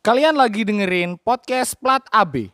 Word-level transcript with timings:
Kalian 0.00 0.32
lagi 0.32 0.64
dengerin 0.64 1.20
podcast 1.20 1.76
Plat 1.76 2.00
AB. 2.08 2.48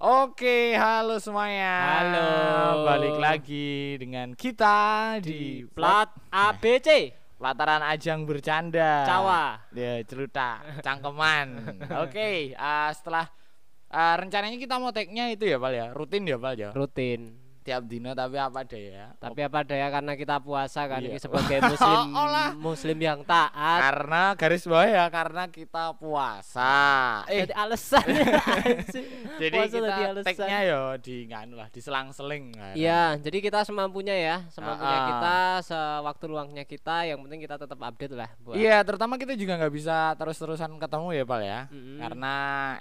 Oke, 0.00 0.72
halo 0.72 1.20
semuanya. 1.20 1.76
Halo. 1.84 2.32
Balik 2.88 3.20
lagi 3.20 4.00
dengan 4.00 4.32
kita 4.32 5.20
di, 5.20 5.68
Plat 5.68 6.08
ABC 6.32 7.12
Pelataran 7.36 7.84
Ajang 7.84 8.24
Bercanda. 8.24 9.04
Cawa. 9.04 9.68
Ya, 9.76 10.00
ceruta, 10.08 10.64
cangkeman. 10.80 11.76
Oke, 12.08 12.56
ah, 12.56 12.88
setelah 12.96 13.28
ah, 13.92 14.16
rencananya 14.16 14.56
kita 14.56 14.74
mau 14.76 14.90
tag-nya 14.90 15.28
itu 15.28 15.44
ya, 15.44 15.56
Pal 15.56 15.70
ya. 15.70 15.92
Rutin 15.92 16.24
ya, 16.24 16.36
Pal 16.36 16.56
ya. 16.56 16.72
rutin. 16.72 17.36
Tiap 17.62 17.86
dino 17.86 18.10
tapi 18.10 18.34
apa 18.34 18.66
daya. 18.66 19.14
Tapi 19.14 19.38
apa 19.38 19.62
daya 19.62 19.86
karena 19.86 20.18
kita 20.18 20.42
puasa 20.42 20.82
kan 20.84 20.98
Iya. 20.98 21.14
sebagai 21.16 21.62
muslim 21.62 22.10
Oh 22.18 22.26
muslim 22.58 22.98
yang 22.98 23.22
taat. 23.22 23.78
karena 23.86 24.34
garis 24.34 24.66
bawah 24.66 24.82
ya 24.82 25.06
karena 25.06 25.46
kita 25.46 25.94
puasa. 25.94 26.74
Eh, 27.24 27.46
Jadi 27.46 27.54
alasannya 27.54 28.26
sih. 28.90 29.06
jadi 29.38 29.54
Puasa 29.56 29.76
kita 29.78 29.94
alasan. 29.94 30.26
tag-nya 30.26 30.58
ya 30.60 30.80
di 30.98 31.14
nganu 31.24 31.54
lah, 31.54 31.68
diselang-seling. 31.70 32.50
kan. 32.50 32.74
Iya, 32.74 33.22
jadi 33.22 33.38
kita 33.38 33.62
semampunya 33.62 34.14
ya, 34.14 34.36
semampunya 34.48 34.98
ah. 34.98 35.06
kita, 35.08 35.36
sewaktu 35.62 36.24
luangnya 36.26 36.64
kita, 36.64 37.06
yang 37.06 37.22
penting 37.22 37.40
kita 37.40 37.56
tetap 37.56 37.78
update 37.78 38.10
lah 38.10 38.30
buat. 38.38 38.58
Iya, 38.58 38.82
terutama 38.82 39.14
kita 39.14 39.32
juga 39.32 39.54
nggak 39.56 39.70
bisa 39.70 40.18
terus-terusan 40.18 40.74
ketemu 40.78 41.08
ya, 41.12 41.22
Pal 41.22 41.40
ya. 41.40 41.60
Mm-mm. 41.70 41.98
Karena 42.00 42.34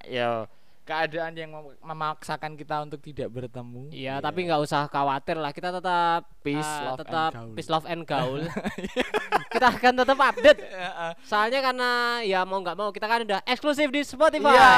ya 0.03 0.49
keadaan 0.91 1.31
yang 1.34 1.50
mem- 1.50 1.80
memaksakan 1.80 2.54
kita 2.54 2.84
untuk 2.84 3.00
tidak 3.00 3.31
bertemu. 3.31 3.88
Iya, 3.90 4.20
tapi 4.20 4.44
nggak 4.44 4.59
usah 4.59 4.86
khawatir 4.86 5.39
lah. 5.39 5.50
Kita 5.50 5.72
tetap 5.72 6.28
Peace, 6.42 6.59
eh, 6.59 6.83
love, 6.83 6.92
and 6.92 7.00
tetap 7.00 7.31
gaul. 7.31 7.53
peace, 7.56 7.70
love 7.72 7.88
and 7.88 8.03
gaul. 8.03 8.42
kita 9.56 9.67
akan 9.72 9.94
tetap 9.95 10.17
update. 10.20 10.59
Soalnya 11.31 11.59
karena 11.64 11.89
ya 12.22 12.44
mau 12.44 12.59
nggak 12.59 12.75
mau 12.75 12.92
kita 12.92 13.08
kan 13.08 13.23
udah 13.23 13.39
eksklusif 13.48 13.88
di 13.88 14.03
Spotify. 14.03 14.52
Iya, 14.52 14.75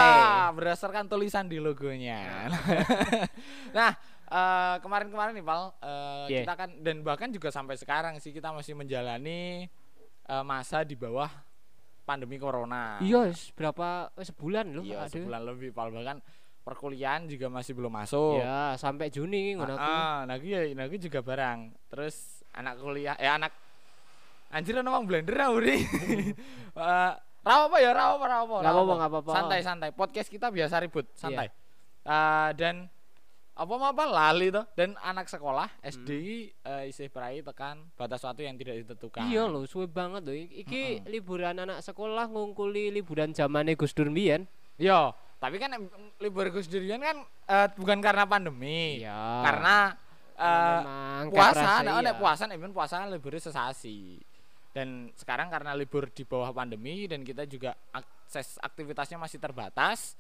berdasarkan 0.53 1.09
tulisan 1.09 1.50
di 1.50 1.58
logonya. 1.58 2.45
nah, 3.73 3.92
eh, 4.27 4.75
kemarin-kemarin 4.80 5.33
nih, 5.33 5.45
Pal, 5.45 5.73
eh, 5.80 6.25
Iya. 6.30 6.39
kita 6.45 6.53
kan 6.53 6.70
dan 6.77 7.02
bahkan 7.02 7.30
juga 7.30 7.50
sampai 7.50 7.73
sekarang 7.75 8.22
sih 8.22 8.30
kita 8.30 8.53
masih 8.53 8.77
menjalani 8.77 9.66
eh, 10.23 10.44
masa 10.44 10.86
di 10.86 10.94
bawah 10.94 11.27
pandemi 12.03 12.35
corona. 12.37 12.99
Iya, 12.99 13.31
berapa 13.55 14.11
eh, 14.19 14.27
sebulan 14.27 14.65
loh. 14.75 14.83
Iya, 14.83 15.07
sebulan 15.07 15.41
lebih. 15.47 15.71
Bahkan 15.71 16.17
perkuliahan 16.63 17.27
juga 17.27 17.51
masih 17.51 17.75
belum 17.75 17.91
masuk. 17.91 18.39
Ya, 18.39 18.75
sampai 18.79 19.11
Juni 19.11 19.55
ngono 19.59 19.75
aku. 19.75 19.83
Ah, 19.83 20.23
nah 20.23 20.39
gue 20.39 20.71
nah 20.75 20.87
juga 20.87 21.19
barang. 21.19 21.75
Terus 21.91 22.43
anak 22.55 22.79
kuliah, 22.79 23.15
eh 23.19 23.27
anak 23.27 23.51
anjir 24.53 24.77
ono 24.79 24.89
wong 24.93 25.05
blender 25.09 25.35
ah, 25.39 25.49
Uri. 25.51 25.77
Eh, 26.73 27.11
rawa 27.45 27.69
apa 27.69 27.77
ya, 27.77 27.93
rawa 27.93 28.17
apa, 28.17 28.25
rawa 28.25 28.43
apa. 28.49 28.55
Nggak 28.57 28.65
rawa 28.65 28.81
apa-apa, 28.81 28.93
nggak 28.97 29.11
apa-apa. 29.13 29.31
Santai, 29.37 29.59
santai. 29.61 29.89
Podcast 29.93 30.25
kita 30.25 30.49
biasa 30.49 30.81
ribut, 30.81 31.05
Iya. 31.05 31.19
santai. 31.21 31.47
Eh, 32.01 32.49
dan 32.57 32.75
apa 33.53 33.73
apa 33.93 34.03
lali 34.09 34.49
tuh 34.49 34.65
dan 34.73 34.97
anak 34.97 35.29
sekolah 35.29 35.69
Hmm. 35.69 35.85
SD 35.93 36.09
eh, 36.65 36.83
isih 36.89 37.07
perai 37.13 37.45
tekan 37.45 37.85
batas 37.93 38.25
waktu 38.25 38.49
yang 38.49 38.57
tidak 38.57 38.81
ditentukan. 38.81 39.29
Iya 39.29 39.45
loh, 39.45 39.63
suwe 39.69 39.85
banget 39.85 40.25
loh. 40.25 40.33
Iki 40.33 41.05
liburan 41.05 41.61
anak 41.61 41.85
sekolah 41.85 42.33
ngungkuli 42.33 42.89
liburan 42.89 43.29
zamane 43.37 43.77
Gus 43.77 43.93
Dur 43.93 44.09
mbiyen. 44.09 44.49
Iya, 44.81 45.13
tapi 45.37 45.61
kan 45.61 45.77
libur 46.17 46.49
Gus 46.49 46.65
Durian 46.65 46.97
kan 46.97 47.21
eh, 47.45 47.67
bukan 47.77 48.01
karena 48.01 48.25
pandemi. 48.25 49.05
Iya. 49.05 49.21
Karena 49.45 49.77
eh, 50.33 50.79
Memang 50.81 51.25
puasa, 51.29 51.69
nah, 51.85 52.01
iya. 52.01 52.13
puasa 52.17 52.43
nek 52.49 52.57
ben 52.57 52.73
puasa 52.73 53.05
liburnya 53.05 53.41
sesasi. 53.43 54.17
Dan 54.73 55.13
sekarang 55.13 55.53
karena 55.53 55.77
libur 55.77 56.09
di 56.09 56.25
bawah 56.25 56.49
pandemi 56.49 57.05
dan 57.05 57.21
kita 57.21 57.45
juga 57.45 57.77
akses 57.93 58.58
aktivitasnya 58.58 59.21
masih 59.21 59.37
terbatas, 59.37 60.17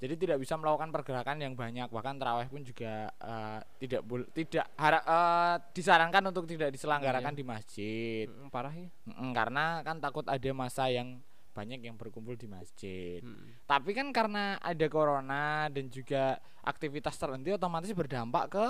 jadi 0.00 0.16
tidak 0.16 0.40
bisa 0.40 0.56
melakukan 0.56 0.88
pergerakan 0.88 1.36
yang 1.38 1.52
banyak. 1.52 1.92
Bahkan 1.92 2.16
terawih 2.16 2.48
pun 2.48 2.64
juga 2.64 3.12
eh, 3.12 3.60
tidak 3.84 4.00
tidak 4.32 4.66
hara- 4.74 5.04
eh, 5.04 5.56
disarankan 5.76 6.24
untuk 6.32 6.48
tidak 6.48 6.72
diselenggarakan 6.72 7.36
Iya. 7.36 7.38
di 7.38 7.44
masjid. 7.44 8.24
Mm, 8.26 8.48
parah 8.48 8.72
ya. 8.72 8.88
Mm, 9.06 9.32
karena 9.36 9.64
kan 9.84 10.00
takut 10.00 10.24
ada 10.24 10.50
masa 10.56 10.88
yang 10.88 11.20
banyak 11.52 11.84
yang 11.84 12.00
berkumpul 12.00 12.32
di 12.32 12.48
masjid. 12.48 13.20
Mm. 13.20 13.68
Tapi 13.68 13.90
kan 13.92 14.08
karena 14.08 14.56
ada 14.56 14.86
corona 14.88 15.68
dan 15.68 15.92
juga 15.92 16.40
aktivitas 16.64 17.20
terhenti 17.20 17.52
otomatis 17.52 17.92
berdampak 17.92 18.44
ke 18.48 18.66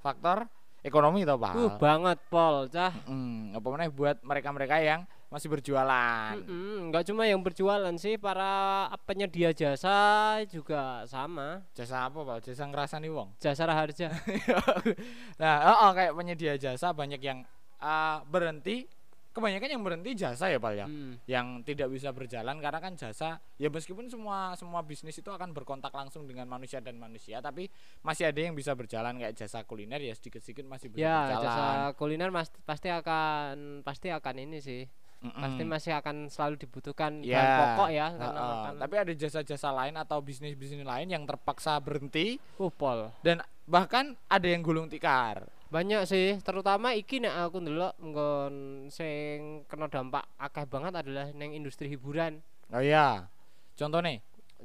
faktor 0.00 0.48
ekonomi 0.82 1.22
toh 1.22 1.38
Pak. 1.38 1.54
Uh, 1.54 1.74
banget 1.78 2.18
Pol, 2.26 2.66
cah. 2.68 2.92
Mm, 3.06 3.56
apa 3.56 3.66
meneh 3.70 3.88
buat 3.88 4.18
mereka-mereka 4.20 4.76
yang 4.82 5.06
masih 5.32 5.48
berjualan. 5.48 6.36
Mm-mm, 6.36 6.92
nggak 6.92 7.08
cuma 7.08 7.24
yang 7.24 7.40
berjualan 7.40 7.94
sih, 7.96 8.20
para 8.20 8.84
penyedia 9.08 9.56
jasa 9.56 10.36
juga 10.44 11.08
sama. 11.08 11.64
Jasa 11.72 12.10
apa 12.10 12.20
Pak? 12.20 12.44
Jasa 12.44 12.68
ngerasani 12.68 13.08
wong. 13.08 13.32
Jasa 13.40 13.64
raharja. 13.64 14.12
nah, 15.40 15.54
oh, 15.72 15.76
oh, 15.88 15.90
kayak 15.96 16.12
penyedia 16.12 16.60
jasa 16.60 16.92
banyak 16.92 17.22
yang 17.24 17.48
ah, 17.80 18.20
berhenti. 18.28 18.84
Kebanyakan 19.32 19.68
yang 19.70 19.80
berhenti 19.80 20.12
jasa 20.14 20.46
ya 20.46 20.56
Pak 20.56 20.72
ya. 20.72 20.84
Mm. 20.84 21.16
Yang 21.24 21.46
tidak 21.64 21.88
bisa 21.88 22.08
berjalan 22.10 22.56
karena 22.56 22.78
kan 22.78 22.92
jasa 22.94 23.28
ya 23.56 23.66
meskipun 23.66 24.06
semua 24.06 24.52
semua 24.54 24.80
bisnis 24.80 25.14
itu 25.14 25.26
akan 25.26 25.50
berkontak 25.50 25.88
langsung 25.90 26.24
dengan 26.24 26.44
manusia 26.44 26.78
dan 26.78 26.94
manusia 26.94 27.40
tapi 27.40 27.72
masih 28.00 28.28
ada 28.28 28.38
yang 28.38 28.52
bisa 28.52 28.72
berjalan 28.72 29.16
kayak 29.16 29.32
jasa 29.34 29.62
kuliner 29.62 29.98
ya 29.98 30.12
sedikit-sedikit 30.12 30.64
masih 30.64 30.88
bisa 30.88 31.00
Ya, 31.02 31.16
berjalan. 31.26 31.42
jasa 31.42 31.64
kuliner 31.94 32.28
mas, 32.28 32.52
pasti 32.62 32.88
akan 32.88 33.56
pasti 33.80 34.08
akan 34.08 34.34
ini 34.38 34.58
sih. 34.58 34.84
Mm-mm. 35.22 35.38
Pasti 35.38 35.62
masih 35.62 35.92
akan 35.94 36.26
selalu 36.26 36.58
dibutuhkan 36.58 37.22
Ya, 37.22 37.38
bahan 37.38 37.54
pokok 37.56 37.88
ya 37.90 38.06
karena 38.10 38.26
Heeh, 38.36 38.52
makan. 38.52 38.72
tapi 38.76 38.94
ada 38.98 39.12
jasa-jasa 39.14 39.68
lain 39.70 39.94
atau 39.94 40.18
bisnis-bisnis 40.18 40.82
lain 40.82 41.06
yang 41.06 41.22
terpaksa 41.22 41.78
berhenti 41.78 42.42
Uh, 42.58 42.66
Pol. 42.68 43.06
dan 43.22 43.38
bahkan 43.64 44.18
ada 44.26 44.44
yang 44.44 44.60
gulung 44.60 44.90
tikar. 44.90 45.46
Banyak 45.72 46.04
sih, 46.04 46.36
terutama 46.44 46.92
iki 46.92 47.24
nek 47.24 47.48
aku 47.48 47.64
ndelok 47.64 47.96
nggon 47.96 48.54
sing 48.92 49.64
kena 49.64 49.88
dampak 49.88 50.28
akeh 50.36 50.68
banget 50.68 50.92
adalah 51.00 51.32
neng 51.32 51.56
industri 51.56 51.88
hiburan. 51.88 52.44
Oh 52.68 52.84
iya. 52.84 53.32
Contohnya, 53.72 54.20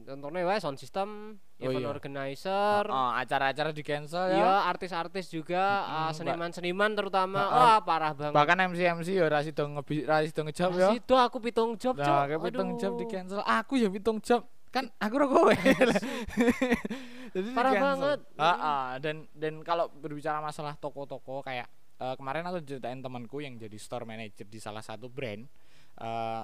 Contohnya 0.05 0.45
wae 0.45 0.61
sound 0.61 0.77
system, 0.77 1.39
Oh 1.57 1.63
event 1.65 1.81
iya. 1.81 1.89
organizer, 1.89 2.85
oh, 2.85 3.09
acara-acara 3.17 3.73
di 3.73 3.81
cancel 3.81 4.29
ya. 4.29 4.37
iya 4.37 4.53
artis-artis 4.69 5.25
juga, 5.33 5.89
ah, 5.89 6.13
Mbak. 6.13 6.21
seniman-seniman 6.21 6.91
terutama. 6.93 7.41
Wah, 7.49 7.79
parah 7.81 8.13
banget. 8.13 8.37
Bahkan 8.37 8.57
MC 8.69 8.79
MC 8.93 9.09
ya 9.17 9.25
ra 9.25 9.41
sido 9.41 9.65
ngebi 9.65 10.05
ra 10.05 10.21
sido 10.21 10.45
ngejawab 10.45 10.77
ya. 10.77 10.89
Itu 10.93 11.17
aku 11.17 11.41
pitung 11.41 11.73
job. 11.81 11.97
Nah, 11.97 12.29
pitung 12.37 12.77
job 12.77 12.93
di 13.01 13.09
cancel. 13.09 13.41
Aku 13.41 13.81
ya 13.81 13.89
pitung 13.89 14.21
job. 14.21 14.45
Kan 14.77 14.85
aku 14.95 15.15
ro 15.17 15.25
kowe. 15.27 15.55
Jadi 17.35 17.47
Parah 17.51 17.73
banget. 17.73 18.19
Heeh, 18.33 18.85
dan 19.01 19.15
dan 19.33 19.53
kalau 19.61 19.89
berbicara 19.89 20.37
masalah 20.39 20.77
toko-toko 20.77 21.41
kayak 21.41 21.65
eh, 21.97 22.15
kemarin 22.15 22.45
aku 22.45 22.61
ceritain 22.61 23.01
temanku 23.01 23.41
yang 23.41 23.57
jadi 23.57 23.75
store 23.75 24.05
manager 24.05 24.45
di 24.45 24.59
salah 24.61 24.85
satu 24.85 25.09
brand 25.09 25.43
eh 25.97 26.43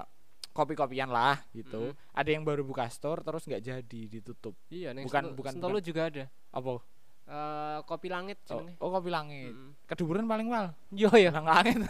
kopi-kopian 0.50 1.10
lah 1.10 1.42
gitu. 1.50 1.90
Ada 2.14 2.30
yang 2.30 2.46
baru 2.46 2.62
buka 2.62 2.86
store 2.86 3.22
terus 3.22 3.42
nggak 3.42 3.62
jadi 3.64 4.00
ditutup. 4.06 4.54
Iya, 4.70 4.94
neng 4.94 5.06
Bukan- 5.06 5.30
Sentul- 5.30 5.34
bukan- 5.34 5.54
Sentolo 5.54 5.78
juga 5.78 6.02
ada. 6.06 6.24
Apa? 6.50 6.78
Eh, 7.24 7.78
kopi 7.88 8.12
langit 8.12 8.38
Oh, 8.52 8.62
oh 8.78 8.90
kopi 8.92 9.10
langit. 9.10 9.50
Mm. 9.50 9.70
Keduburan 9.88 10.28
paling 10.28 10.46
mal. 10.46 10.76
Yo 10.92 11.10
ya. 11.10 11.32
Lang 11.32 11.48
langit. 11.48 11.80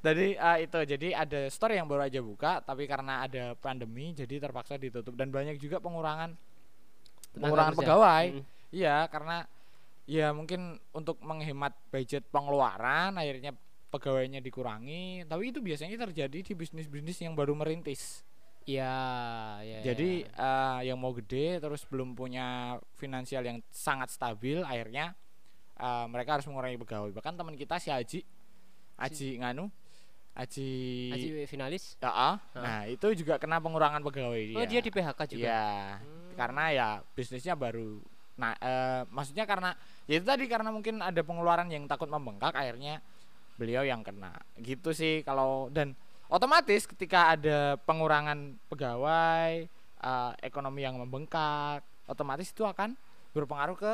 Jadi 0.00 0.38
eh, 0.38 0.58
itu 0.64 0.78
jadi 0.88 1.08
ada 1.26 1.40
store 1.52 1.76
yang 1.76 1.84
baru 1.84 2.08
aja 2.08 2.20
buka 2.24 2.64
tapi 2.64 2.88
karena 2.88 3.28
ada 3.28 3.52
pandemi 3.58 4.16
jadi 4.16 4.40
terpaksa 4.40 4.80
ditutup 4.80 5.12
dan 5.12 5.28
banyak 5.28 5.60
juga 5.60 5.82
pengurangan 5.82 6.32
pengurangan 7.36 7.74
pegawai. 7.76 8.26
Mm. 8.40 8.44
Iya, 8.72 8.96
karena 9.12 9.44
ya 10.08 10.32
mungkin 10.32 10.80
untuk 10.96 11.20
menghemat 11.20 11.76
budget 11.92 12.24
pengeluaran 12.32 13.16
akhirnya 13.16 13.52
pegawainya 13.92 14.40
dikurangi, 14.40 15.28
tapi 15.28 15.52
itu 15.52 15.60
biasanya 15.60 16.08
terjadi 16.08 16.38
di 16.40 16.52
bisnis-bisnis 16.56 17.20
yang 17.20 17.36
baru 17.36 17.52
merintis. 17.52 18.24
Iya, 18.64 18.94
iya. 19.66 19.78
Jadi 19.82 20.24
iya. 20.24 20.80
eh, 20.80 20.92
yang 20.92 20.98
mau 20.98 21.12
gede 21.12 21.60
terus 21.60 21.82
belum 21.84 22.14
punya 22.14 22.78
finansial 22.96 23.42
yang 23.42 23.58
sangat 23.68 24.08
stabil 24.14 24.62
akhirnya 24.62 25.12
eh, 25.76 26.06
mereka 26.08 26.40
harus 26.40 26.46
mengurangi 26.48 26.78
pegawai. 26.80 27.10
Bahkan 27.12 27.34
teman 27.36 27.54
kita 27.58 27.76
si 27.82 27.92
Haji 27.92 28.20
Haji 28.96 29.28
nganu 29.42 29.66
Haji, 30.32 30.72
Haji 31.12 31.28
finalis. 31.44 32.00
Ya, 32.00 32.08
ah. 32.08 32.36
Nah, 32.56 32.88
itu 32.88 33.04
juga 33.12 33.36
kena 33.36 33.60
pengurangan 33.60 34.00
pegawai 34.00 34.56
Oh, 34.56 34.64
dia 34.64 34.80
di 34.80 34.88
PHK 34.88 35.20
juga. 35.36 35.44
Iya. 35.44 35.66
Hmm. 36.00 36.32
Karena 36.36 36.64
ya 36.72 36.88
bisnisnya 37.12 37.56
baru 37.56 38.00
nah 38.32 38.56
eh, 38.64 39.04
maksudnya 39.12 39.44
karena 39.44 39.76
ya 40.08 40.16
itu 40.16 40.24
tadi 40.24 40.48
karena 40.48 40.72
mungkin 40.72 41.04
ada 41.04 41.20
pengeluaran 41.20 41.68
yang 41.68 41.84
takut 41.84 42.08
membengkak 42.08 42.56
akhirnya 42.56 43.04
beliau 43.60 43.84
yang 43.84 44.00
kena. 44.00 44.32
Gitu 44.56 44.96
sih 44.96 45.20
kalau 45.20 45.68
dan 45.68 45.92
otomatis 46.32 46.88
ketika 46.88 47.36
ada 47.36 47.76
pengurangan 47.84 48.56
pegawai, 48.72 49.68
eh, 50.00 50.32
ekonomi 50.40 50.80
yang 50.80 50.96
membengkak, 50.96 51.84
otomatis 52.08 52.48
itu 52.48 52.64
akan 52.64 52.96
berpengaruh 53.36 53.76
ke 53.76 53.92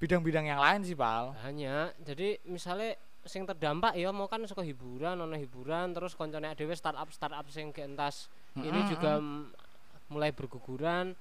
bidang-bidang 0.00 0.48
yang 0.48 0.60
lain 0.60 0.80
sih 0.80 0.96
pal 0.96 1.36
hanya 1.44 1.92
jadi 2.00 2.40
misalnya 2.48 2.96
sing 3.22 3.44
terdampak 3.44 3.92
ya 3.94 4.08
mau 4.10 4.24
kan 4.24 4.40
suka 4.44 4.60
hiburan 4.60 5.14
ono 5.14 5.34
hiburan 5.34 5.92
terus 5.92 6.12
koncone 6.12 6.52
dhewe 6.52 6.72
startup 6.72 7.08
startup 7.10 7.44
sing 7.46 7.68
entas. 7.74 8.32
Ini 8.52 8.68
Mm-mm, 8.70 8.88
juga 8.88 9.10
m- 9.16 9.48
mulai 10.08 10.30
berguguran. 10.30 11.12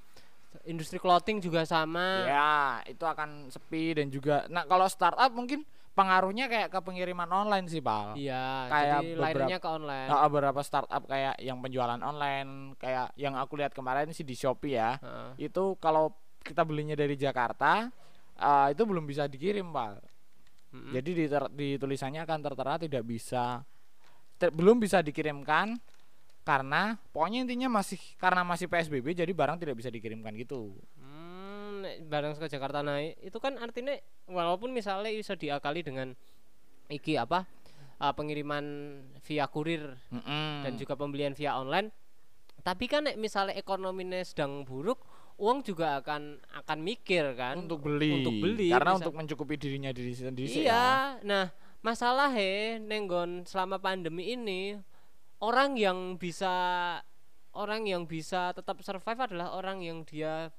Industri 0.64 0.98
clothing 0.98 1.38
juga 1.40 1.62
sama. 1.62 2.26
Ya 2.26 2.52
itu 2.84 3.04
akan 3.04 3.48
sepi 3.48 3.94
dan 3.94 4.10
juga 4.10 4.48
nah 4.48 4.64
kalau 4.64 4.88
startup 4.88 5.30
mungkin 5.30 5.62
pengaruhnya 5.92 6.48
kayak 6.48 6.72
ke 6.72 6.80
pengiriman 6.80 7.28
online 7.28 7.68
sih 7.68 7.84
pal. 7.84 8.16
Iya 8.16 8.66
Kayak 8.66 8.98
jadi 8.98 9.10
beberapa- 9.14 9.60
ke 9.60 9.70
online. 9.70 10.08
Nah, 10.08 10.20
beberapa 10.26 10.62
startup 10.64 11.04
kayak 11.06 11.36
yang 11.38 11.60
penjualan 11.60 12.00
online 12.00 12.74
kayak 12.76 13.12
yang 13.14 13.36
aku 13.36 13.60
lihat 13.60 13.76
kemarin 13.76 14.10
sih 14.10 14.24
di 14.24 14.34
Shopee 14.34 14.74
ya 14.74 14.96
Heeh. 14.98 15.46
itu 15.46 15.76
kalau 15.78 16.16
kita 16.40 16.64
belinya 16.64 16.96
dari 16.96 17.14
Jakarta 17.14 17.92
eh, 18.34 18.68
itu 18.72 18.82
belum 18.82 19.04
bisa 19.04 19.28
dikirim 19.28 19.70
pak 19.70 20.00
Mm-mm. 20.70 20.94
jadi 20.94 21.10
di, 21.12 21.26
ter- 21.26 21.52
di 21.54 21.68
tulisannya 21.76 22.22
akan 22.24 22.40
tertera 22.46 22.78
tidak 22.78 23.04
bisa 23.04 23.66
ter- 24.38 24.54
belum 24.54 24.78
bisa 24.78 25.02
dikirimkan 25.02 25.82
karena 26.46 26.98
pokoknya 27.14 27.46
intinya 27.46 27.70
masih 27.82 28.00
karena 28.18 28.42
masih 28.42 28.66
PSBB 28.66 29.14
jadi 29.14 29.30
barang 29.34 29.62
tidak 29.62 29.76
bisa 29.78 29.90
dikirimkan 29.90 30.34
gitu 30.38 30.78
Hmm, 30.98 31.86
barang 32.10 32.36
ke 32.38 32.48
Jakarta 32.50 32.82
naik 32.82 33.18
itu 33.22 33.38
kan 33.38 33.56
artinya 33.58 33.94
walaupun 34.26 34.70
misalnya 34.70 35.14
bisa 35.14 35.38
diakali 35.38 35.82
dengan 35.82 36.12
iki 36.90 37.16
apa 37.16 37.46
uh, 38.02 38.14
pengiriman 38.14 38.66
via 39.22 39.46
kurir 39.46 39.94
Mm-mm. 40.10 40.66
dan 40.66 40.74
juga 40.78 40.98
pembelian 40.98 41.38
via 41.38 41.58
online 41.58 41.94
tapi 42.60 42.92
kan 42.92 43.08
nek 43.08 43.16
misalnya 43.16 43.56
ekonominya 43.56 44.20
sedang 44.26 44.68
buruk 44.68 45.00
uang 45.40 45.64
juga 45.64 45.98
akan 45.98 46.36
akan 46.54 46.78
mikir 46.80 47.34
kan. 47.34 47.56
Untuk 47.58 47.80
beli. 47.82 48.20
Untuk 48.20 48.36
beli, 48.38 48.68
karena 48.68 48.92
bisa- 48.92 49.00
untuk 49.02 49.16
mencukupi 49.16 49.56
dirinya 49.56 49.90
diri 49.90 50.12
sendiri 50.12 50.46
sih 50.46 50.62
ya. 50.62 50.68
iya 50.68 50.88
nah 51.22 51.46
masalah 51.80 52.28
he 52.30 52.76
nenggon 52.78 53.44
selama 53.44 53.80
pandemi 53.80 54.30
ini 54.30 54.76
orang 55.40 55.74
yang 55.74 55.98
bisa 56.14 56.52
orang 57.52 57.84
yang 57.84 58.04
bisa 58.04 58.52
tetap 58.52 58.78
survive 58.80 59.20
adalah 59.22 59.54
orang 59.54 59.80
yang 59.80 60.04
dia 60.04 60.52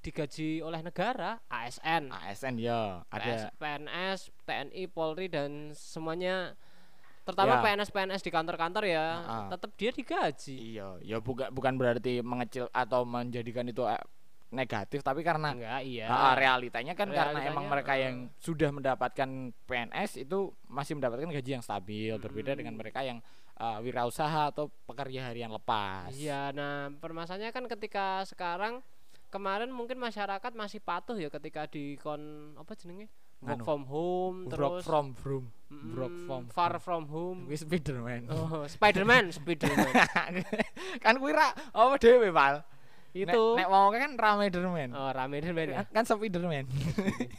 digaji 0.00 0.60
oleh 0.60 0.82
negara 0.82 1.40
ASN 1.48 2.12
ASN 2.12 2.58
ya 2.58 3.00
PS, 3.06 3.14
ada 3.14 3.34
PNS 3.56 4.20
TNI 4.42 4.84
Polri 4.86 5.26
dan 5.26 5.72
semuanya. 5.72 6.52
Terutama 7.24 7.56
Ya. 7.56 7.62
PNS 7.64 7.88
PNS 7.88 8.20
di 8.20 8.28
kantor-kantor 8.28 8.84
ya 8.84 9.06
Ah. 9.16 9.48
tetap 9.48 9.72
dia 9.74 9.88
digaji. 9.88 10.76
Iya. 10.76 11.00
Ya 11.00 11.16
bukan 11.18 11.48
bukan 11.48 11.72
berarti 11.74 12.20
mengecil 12.20 12.68
atau 12.68 13.00
menjadikan 13.02 13.64
itu 13.64 13.80
eh, 13.82 13.96
negatif 14.54 15.02
tapi 15.02 15.26
karena 15.26 15.52
enggak 15.52 15.82
iya 15.82 16.06
ah, 16.06 16.34
realitanya 16.38 16.94
kan 16.94 17.10
karena 17.10 17.36
Realitanya, 17.36 17.50
emang 17.50 17.66
mereka 17.66 17.92
yang 17.98 18.30
sudah 18.38 18.70
mendapatkan 18.70 19.28
PNS 19.66 20.22
itu 20.22 20.54
masih 20.70 20.94
mendapatkan 20.96 21.28
gaji 21.28 21.50
yang 21.58 21.64
stabil 21.64 22.14
berbeda 22.16 22.54
dengan 22.54 22.78
mereka 22.78 23.02
yang 23.02 23.18
uh, 23.58 23.78
wirausaha 23.82 24.50
atau 24.54 24.70
pekerja 24.86 25.30
harian 25.30 25.50
lepas. 25.50 26.10
Iya, 26.14 26.50
nah 26.54 26.90
permasalahannya 26.98 27.54
kan 27.54 27.64
ketika 27.70 28.22
sekarang 28.26 28.82
kemarin 29.30 29.70
mungkin 29.70 29.98
masyarakat 29.98 30.52
masih 30.54 30.78
patuh 30.78 31.18
ya 31.18 31.26
ketika 31.26 31.66
di 31.66 31.98
kon 31.98 32.54
apa 32.54 32.70
jenenge 32.78 33.10
work 33.42 33.58
Nganu. 33.60 33.66
from 33.66 33.82
home 33.90 34.36
Work 34.46 34.52
terus 34.54 34.84
from 34.86 35.06
home, 35.20 35.46
mm, 35.68 35.92
work 35.98 36.16
from 36.24 36.42
far 36.48 36.72
from 36.78 37.02
home. 37.10 37.38
Kuwi 37.50 37.58
Spiderman. 37.58 38.22
Oh, 38.30 38.62
Spiderman, 38.70 39.34
Spiderman. 39.34 39.90
kan 41.04 41.14
kuwi 41.18 41.34
ra 41.34 41.50
apa 41.50 41.98
dhewe, 41.98 42.30
Pal. 42.30 42.62
Itu 43.14 43.54
nek, 43.54 43.64
nek 43.64 43.68
mau 43.70 43.88
kan 43.88 44.10
Ramaderman. 44.18 44.90
oh 44.90 45.10
rame 45.14 45.38
Spiderman 45.38 45.68
ya. 45.70 45.80
Kan 45.88 46.04
Spiderman. 46.04 46.66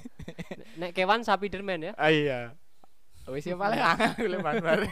Nek 0.80 0.92
kewan 0.95 1.22
Spiderman 1.22 1.80
ya. 1.83 1.94
Ah 1.95 2.10
iya. 2.10 2.56
Wis 3.27 3.44
ya 3.44 3.57
paling 3.57 3.81
aku 3.81 4.24
lebar 4.31 4.62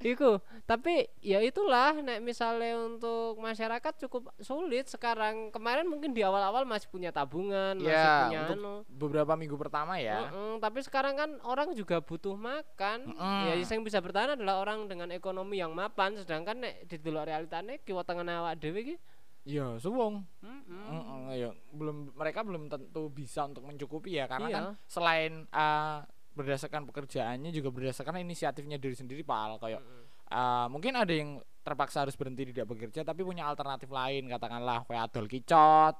Iku, 0.00 0.40
tapi 0.64 1.12
ya 1.20 1.44
itulah 1.44 1.92
nek 1.92 2.24
misalnya 2.24 2.72
untuk 2.80 3.36
masyarakat 3.36 4.00
cukup 4.08 4.32
sulit 4.40 4.88
sekarang. 4.88 5.52
Kemarin 5.52 5.84
mungkin 5.84 6.16
di 6.16 6.24
awal-awal 6.24 6.64
masih 6.64 6.88
punya 6.88 7.12
tabungan, 7.12 7.76
masih 7.76 7.92
Ya, 7.92 8.24
punya 8.24 8.40
untuk 8.48 8.56
anu. 8.56 8.74
beberapa 8.88 9.36
minggu 9.36 9.60
pertama 9.60 10.00
ya. 10.00 10.32
Mm-mm, 10.32 10.56
tapi 10.56 10.80
sekarang 10.80 11.20
kan 11.20 11.30
orang 11.44 11.76
juga 11.76 12.00
butuh 12.00 12.32
makan. 12.32 13.12
Mm-mm. 13.12 13.52
Ya 13.52 13.60
yang 13.60 13.84
bisa 13.84 14.00
bertahan 14.00 14.40
adalah 14.40 14.64
orang 14.64 14.88
dengan 14.88 15.12
ekonomi 15.12 15.60
yang 15.60 15.76
mapan. 15.76 16.16
Sedangkan 16.16 16.64
nek 16.64 16.88
di 16.88 16.96
delok 16.96 17.28
realitane 17.28 17.84
kiwa 17.84 18.00
tengah 18.00 18.24
awak 18.24 18.56
dhewe 18.56 18.80
iki. 18.80 18.96
Iya, 19.42 19.80
suwung. 19.80 20.20
mm-mm. 20.44 20.84
Mm-mm, 20.90 21.20
iya. 21.32 21.50
belum 21.72 22.12
mereka 22.12 22.44
belum 22.44 22.68
tentu 22.68 23.08
bisa 23.08 23.48
untuk 23.48 23.64
mencukupi 23.64 24.20
ya 24.20 24.28
karena 24.28 24.48
Iya. 24.48 24.56
kan 24.56 24.64
selain 24.84 25.32
uh, 25.48 26.04
berdasarkan 26.30 26.84
pekerjaannya 26.86 27.50
juga 27.50 27.72
berdasarkan 27.72 28.20
inisiatifnya 28.20 28.76
diri 28.76 28.94
sendiri 28.94 29.24
pal 29.24 29.56
kayak 29.56 29.80
Mm-mm. 29.80 30.04
uh, 30.28 30.66
mungkin 30.68 30.92
ada 30.94 31.10
yang 31.10 31.40
terpaksa 31.60 32.04
harus 32.04 32.16
berhenti 32.16 32.52
tidak 32.52 32.68
bekerja 32.68 33.00
tapi 33.00 33.20
punya 33.20 33.44
alternatif 33.44 33.88
lain 33.88 34.28
katakanlah 34.28 34.84
kayak 34.84 35.08
adol 35.08 35.26
kicot 35.26 35.96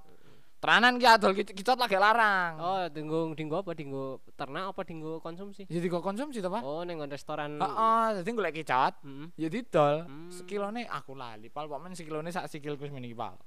teranan 0.61 0.95
ki 0.95 1.07
adol 1.07 1.33
kicot, 1.33 1.57
kicot 1.57 1.75
lagi 1.75 1.97
larang 1.97 2.53
Oh, 2.57 2.85
dinggo 2.87 3.33
dinggo 3.33 3.59
apa? 3.59 3.73
Dinggo 3.73 4.05
ternak 4.37 4.71
apa 4.71 4.81
dinggo 4.83 5.17
konsumsi? 5.19 5.65
jadi 5.65 5.87
kok 5.87 6.01
konsumsi 6.01 6.39
tuh 6.39 6.49
pak 6.49 6.61
Oh, 6.61 6.85
ning 6.85 7.01
restoran. 7.03 7.57
Heeh, 7.57 8.05
jadi 8.21 8.29
golek 8.31 8.55
kicot 8.55 8.93
Mm-mm. 9.01 9.33
ya 9.35 9.49
didol 9.49 10.05
Hmm. 10.05 10.29
sekilone 10.29 10.85
aku 10.85 11.12
lali 11.12 11.49
pal 11.49 11.65
pokoknya 11.65 11.93
sekilone 11.95 12.29
sak 12.29 12.47
sikilku 12.47 12.85
semene 12.85 13.05
iki 13.05 13.17
pal 13.17 13.41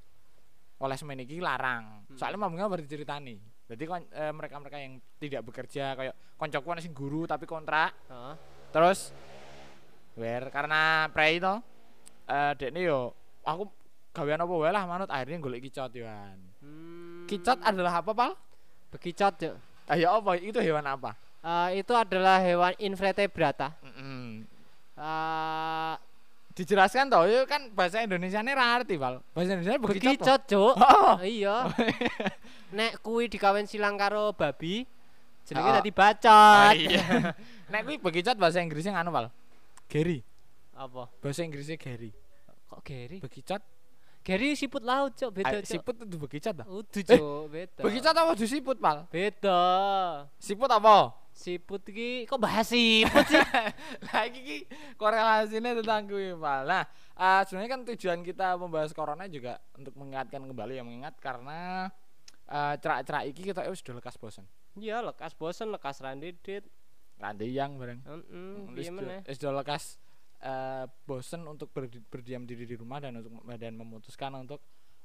oleh 0.76 0.98
semene 0.98 1.22
iki 1.22 1.38
larang 1.38 2.04
Hmm. 2.04 2.18
soalnya 2.18 2.38
mau 2.40 2.50
nggak 2.50 2.82
diceritani 2.82 3.38
jadi 3.64 3.84
eh, 4.12 4.34
mereka-mereka 4.34 4.76
yang 4.76 4.94
tidak 5.16 5.42
bekerja 5.44 5.94
kayak 5.94 6.12
koncoku 6.36 6.68
ana 6.68 6.82
sing 6.82 6.92
guru 6.92 7.24
tapi 7.24 7.46
kontrak 7.46 7.94
Heeh. 8.06 8.36
terus 8.70 9.14
wer 10.14 10.50
karena 10.50 11.08
prei 11.10 11.38
to 11.38 11.62
eh 12.26 12.54
dekne 12.54 12.82
yo 12.82 13.14
aku 13.42 13.70
gawean 14.12 14.38
apa 14.40 14.50
wae 14.52 14.70
lah 14.70 14.84
manut 14.84 15.08
akhirnya 15.08 15.40
golek 15.40 15.64
kicot 15.64 15.90
yoan 15.92 16.38
Hmm. 17.34 17.42
kicot 17.42 17.60
adalah 17.60 17.94
apa 17.98 18.12
pal 18.14 18.32
Bekicot, 18.94 19.34
Cuk. 19.34 19.56
ayo 19.90 20.08
apa 20.14 20.38
itu 20.38 20.62
hewan 20.62 20.86
apa 20.86 21.18
Eh, 21.44 21.84
itu 21.84 21.92
adalah 21.92 22.40
hewan 22.40 22.72
invertebrata. 22.80 23.76
Mm-mm. 23.84 24.48
Eh, 24.96 25.94
dijelaskan 26.54 27.10
toh 27.10 27.26
itu 27.26 27.44
kan 27.44 27.68
bahasa 27.74 28.00
Indonesia 28.00 28.40
ini 28.40 28.54
arti 28.54 28.96
pal 28.96 29.20
bahasa 29.34 29.58
Indonesia 29.58 29.76
bekicot 29.76 30.22
bekicot, 30.24 30.42
Cuk. 30.48 30.74
oh 30.80 31.20
iya. 31.20 31.68
Nek 32.78 33.02
kuwi 33.02 33.28
dikawin 33.28 33.68
silang 33.68 33.98
karo 33.98 34.32
babi, 34.32 34.86
jenenge 35.44 35.68
Oh. 35.68 35.76
dadi 35.76 35.92
bacot. 35.92 36.32
Ah, 36.32 36.72
iya. 36.72 37.34
Nek 37.74 37.82
kuwi 37.84 37.98
bekicot 38.00 38.38
bahasa 38.40 38.62
Inggrisnya 38.62 38.96
nganu, 38.96 39.12
Pal. 39.12 39.28
Gary. 39.92 40.24
Apa? 40.74 41.12
Bahasa 41.20 41.44
Inggrisnya 41.44 41.76
Gary. 41.76 42.16
Kok 42.66 42.82
Gary? 42.82 43.18
Bekicot. 43.20 43.60
Gary 44.24 44.56
siput 44.56 44.80
laut, 44.80 45.12
Cuk. 45.20 45.36
Beda, 45.36 45.60
Cuk. 45.60 45.68
siput 45.68 45.96
itu 46.00 46.16
bekicot 46.16 46.56
ta? 46.56 46.64
Udu, 46.64 47.00
Cuk. 47.04 47.52
Beda. 47.52 47.82
Bekicot 47.84 48.16
apa 48.16 48.32
du 48.40 48.48
siput, 48.48 48.78
Pal? 48.80 49.04
Beda. 49.12 49.60
Siput 50.40 50.72
apa? 50.72 51.12
Siput 51.36 51.84
iki 51.92 52.24
kok 52.24 52.40
bahas 52.40 52.72
siput 52.72 53.26
sih? 53.28 53.44
Lah 54.08 54.24
iki 54.32 54.40
ki 54.40 54.58
korelasinya 54.96 55.76
tentang 55.76 56.08
kuwi, 56.08 56.40
Pal. 56.40 56.64
Nah, 56.64 56.88
eh, 57.20 57.42
sebenarnya 57.44 57.72
kan 57.76 57.82
tujuan 57.84 58.20
kita 58.24 58.56
membahas 58.56 58.96
corona 58.96 59.28
juga 59.28 59.60
untuk 59.76 59.92
mengingatkan 60.00 60.40
kembali 60.40 60.80
yang 60.80 60.88
mengingat 60.88 61.20
karena 61.20 61.92
eh, 62.48 62.74
cerak-cerak 62.80 63.28
iki 63.28 63.52
kita 63.52 63.68
eh, 63.68 63.76
sudah 63.76 64.00
lekas 64.00 64.16
bosan. 64.16 64.48
Iya, 64.80 65.04
lekas 65.04 65.36
bosen, 65.36 65.68
lekas 65.68 66.00
randidit. 66.00 66.64
Rantai 67.20 67.52
yang 67.52 67.76
bareng. 67.76 68.02
Heeh, 68.08 68.90
meneh? 68.90 69.22
wis 69.28 69.38
do 69.38 69.52
lekas 69.54 70.02
eh, 70.44 70.86
bosen 71.02 71.48
untuk 71.48 71.72
berdi- 71.72 72.04
berdiam 72.04 72.44
diri 72.44 72.64
di 72.64 72.76
rumah 72.76 73.00
dan 73.00 73.16
untuk 73.18 73.32
dan 73.50 73.74
memutuskan 73.74 74.36
untuk 74.36 74.60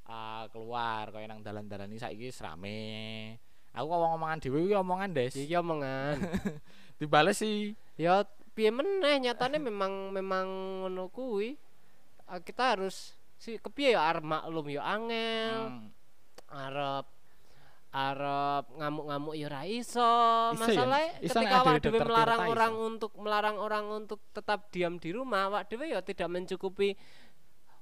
eh, 0.05 0.45
keluar 0.51 1.09
kayak 1.09 1.29
nang 1.29 1.41
dalan-dalan 1.41 1.87
ini 1.87 1.97
saiki 1.97 2.27
wis 2.27 2.43
rame. 2.43 3.39
Aku 3.71 3.87
kalau 3.87 4.11
ngomongan 4.11 4.39
dhewe 4.39 4.59
iki 4.61 4.75
omongan 4.75 5.11
Des. 5.13 5.33
Iki 5.33 5.55
omongan. 5.57 6.17
Dibales 6.99 7.39
sih. 7.39 7.79
ya 7.95 8.27
piye 8.53 8.75
meneh 8.75 9.23
nyatane 9.23 9.57
memang 9.57 10.11
memang 10.11 10.47
ngono 10.83 11.07
kuwi. 11.09 11.55
Ah, 12.27 12.39
Kita 12.39 12.75
harus 12.75 13.15
si 13.39 13.55
kepiye 13.57 13.95
ya 13.95 14.03
arep 14.05 14.21
maklum 14.21 14.67
ya 14.67 14.83
angel, 14.83 15.57
Hmm. 15.71 15.89
arep 16.51 17.07
arep 17.89 18.65
ngamuk-ngamuk 18.77 19.35
ya 19.35 19.65
iso. 19.65 20.05
Ya? 20.05 20.59
Masalahnya 20.61 21.11
Iso 21.25 21.41
nek 21.41 21.49
ketika 21.49 21.57
awak 21.65 21.75
dhewe 21.81 21.99
melarang 22.05 22.41
iso. 22.45 22.53
orang 22.53 22.73
untuk 22.77 23.13
melarang 23.17 23.57
orang 23.57 23.85
untuk 23.89 24.21
tetap 24.37 24.69
diam 24.69 25.01
di 25.01 25.11
rumah, 25.17 25.49
awak 25.49 25.73
dhewe 25.73 25.89
ya 25.89 26.05
tidak 26.05 26.29
mencukupi 26.29 26.93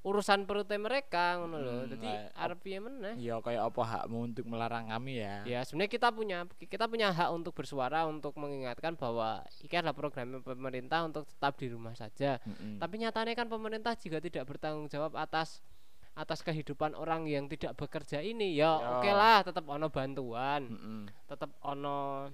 urusan 0.07 0.47
perutnya 0.47 0.79
mereka 0.79 1.35
ngono 1.43 1.59
lho. 1.59 1.75
Hmm, 1.83 1.91
Dadi 1.91 2.11
arep 2.39 2.59
piye 2.63 2.79
meneh? 2.79 3.19
Ya 3.19 3.43
kayak 3.43 3.75
apa 3.75 3.83
hakmu 3.83 4.31
untuk 4.31 4.47
melarang 4.47 4.87
kami 4.87 5.19
ya? 5.19 5.43
Ya 5.43 5.61
sebenarnya 5.67 5.91
kita 5.99 6.09
punya 6.15 6.39
kita 6.63 6.87
punya 6.87 7.11
hak 7.11 7.35
untuk 7.35 7.51
bersuara 7.59 8.07
untuk 8.07 8.39
mengingatkan 8.39 8.95
bahwa 8.95 9.43
ini 9.67 9.75
adalah 9.75 9.99
program 9.99 10.39
pemerintah 10.47 11.03
untuk 11.03 11.27
tetap 11.27 11.59
di 11.59 11.67
rumah 11.75 11.99
saja. 11.99 12.39
Mm-mm. 12.47 12.79
Tapi 12.79 12.95
nyatanya 13.03 13.35
kan 13.35 13.51
pemerintah 13.51 13.99
juga 13.99 14.23
tidak 14.23 14.47
bertanggung 14.47 14.87
jawab 14.87 15.19
atas 15.19 15.59
atas 16.17 16.41
kehidupan 16.41 16.93
orang 16.93 17.29
yang 17.29 17.45
tidak 17.45 17.77
bekerja 17.77 18.19
ini 18.19 18.57
ya 18.57 18.73
Ya. 18.75 18.89
oke 18.97 19.11
lah 19.11 19.39
tetap 19.41 19.65
ono 19.65 19.87
bantuan 19.87 20.65
Mm-mm. 20.67 21.01
tetap 21.29 21.53
ono 21.61 22.27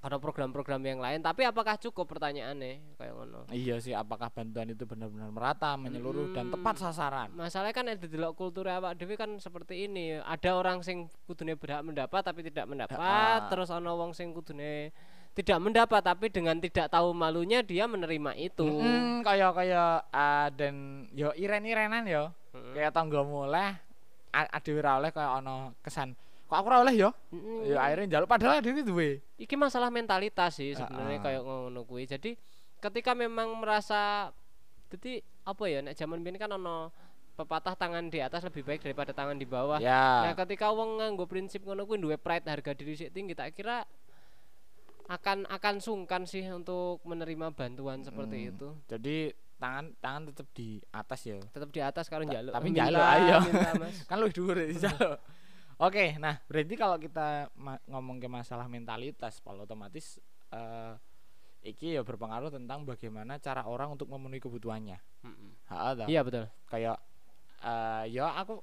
ono 0.00 0.16
program-program 0.18 0.84
yang 0.84 1.00
lain 1.00 1.20
tapi 1.20 1.44
apakah 1.44 1.76
cukup 1.78 2.04
pertanyaannya 2.06 2.96
kayak 2.96 3.12
ngono 3.14 3.48
Iya 3.48 3.76
sih, 3.78 3.92
apakah 3.92 4.28
bantuan 4.28 4.68
itu 4.68 4.84
benar-benar 4.84 5.28
merata, 5.28 5.76
menyeluruh 5.76 6.28
dan 6.30 6.48
Hmm. 6.48 6.52
tepat 6.52 6.76
sasaran? 6.78 7.28
masalahnya 7.32 7.72
kan 7.72 7.88
ada 7.88 8.04
delok 8.04 8.32
kultur 8.34 8.64
awak 8.66 8.96
dhewe 8.96 9.16
kan 9.16 9.32
seperti 9.38 9.84
ini 9.84 10.16
ada 10.16 10.50
orang 10.52 10.80
sing 10.80 11.08
kudune 11.24 11.56
berhak 11.56 11.80
mendapat 11.80 12.20
tapi 12.20 12.44
tidak 12.44 12.68
mendapat 12.68 13.48
terus 13.48 13.68
ono 13.68 13.96
wong 13.96 14.12
sing 14.12 14.32
kudune 14.32 14.92
tidak 15.32 15.56
mendapat 15.58 15.98
tapi 15.98 16.28
dengan 16.28 16.56
tidak 16.56 16.86
tahu 16.86 17.10
malunya 17.10 17.58
dia 17.60 17.84
menerima 17.84 18.36
itu 18.38 18.68
Mm, 18.68 19.24
kayak 19.24 19.50
kayak 19.52 20.04
ah, 20.06 20.46
dan 20.48 20.74
yo 21.10 21.32
iren-irenan 21.32 22.04
yo. 22.04 22.28
Kayak 22.54 22.92
tanggamu 22.92 23.44
oleh 23.44 23.74
a- 24.30 24.50
adewe 24.52 24.78
ra 24.78 24.96
oleh 24.96 25.10
kayak 25.10 25.42
ono 25.42 25.74
kesan. 25.80 26.14
Kok 26.44 26.54
aku 26.54 26.66
ora 26.66 26.78
oleh 26.80 26.94
yo? 26.94 27.10
Mm, 27.28 27.66
Yo 27.66 27.76
akhirnya 27.76 28.06
njaluk 28.08 28.28
padahal 28.28 28.58
adewe 28.58 28.80
duwe. 28.80 29.10
iki 29.34 29.54
masalah 29.54 29.88
mentalitas 29.88 30.54
sih 30.54 30.72
sebenarnya 30.72 31.18
Ha-ha. 31.18 31.26
kayak 31.26 31.42
ngono 31.42 31.80
kuwi 31.82 32.04
jadi 32.04 32.38
ketika 32.78 33.12
memang 33.12 33.50
merasa 33.54 34.30
jadi 34.88 35.18
apa 35.42 35.64
ya 35.64 35.80
nek 35.80 35.94
zaman 35.94 36.20
biyen 36.20 36.36
kan 36.36 36.48
ono 36.48 36.92
pepatah 37.34 37.74
tangan 37.74 38.06
di 38.06 38.18
atas 38.18 38.44
lebih 38.44 38.62
baik 38.62 38.80
daripada 38.80 39.10
tangan 39.10 39.34
di 39.34 39.42
bawah 39.44 39.82
Ya. 39.82 40.22
Nah, 40.22 40.34
ketika 40.36 40.70
wong 40.70 40.98
nganggo 40.98 41.24
prinsip 41.24 41.62
ngono 41.62 41.82
kuwi 41.82 41.98
duwe 41.98 42.14
pride 42.14 42.46
harga 42.46 42.70
diri 42.72 42.94
sik 42.94 43.10
tinggi 43.10 43.32
tak 43.32 43.50
kira 43.52 43.82
akan 45.06 45.44
akan 45.46 45.74
sungkan 45.78 46.24
sih 46.24 46.46
untuk 46.48 47.02
menerima 47.02 47.50
bantuan 47.50 48.00
seperti 48.00 48.36
Hmm. 48.38 48.50
itu. 48.50 48.68
Jadi 48.86 49.16
tangan 49.64 49.84
tangan 49.96 50.22
tetap 50.28 50.46
di 50.52 50.76
atas 50.92 51.20
ya. 51.24 51.40
Tetap 51.40 51.70
di 51.72 51.80
atas 51.80 52.04
karo 52.12 52.28
njaluk. 52.28 52.52
tapi 52.52 52.68
njaluk, 52.76 53.00
ayo. 53.00 53.36
minta. 53.48 53.88
Kan 54.12 54.16
lu 54.20 54.28
dhuwur 54.28 54.60
jaluk. 54.76 55.16
Oke, 55.88 56.14
nah 56.20 56.38
berarti 56.46 56.74
kalau 56.76 57.00
kita 57.00 57.48
ngomong 57.88 58.20
ke 58.20 58.28
masalah 58.28 58.68
mentalitas, 58.68 59.40
Paul 59.40 59.64
otomatis 59.64 60.20
eh 60.52 60.92
iki 61.64 61.96
ya 61.96 62.04
berpengaruh 62.04 62.52
tentang 62.52 62.84
bagaimana 62.84 63.40
cara 63.40 63.64
orang 63.64 63.96
untuk 63.96 64.12
memenuhi 64.12 64.36
kebutuhannya. 64.36 65.00
Ha, 65.72 65.96
toh? 65.96 66.06
Iya 66.06 66.20
betul. 66.20 66.44
kayak 66.68 67.00
eh 67.64 68.04
ya 68.12 68.36
aku 68.36 68.60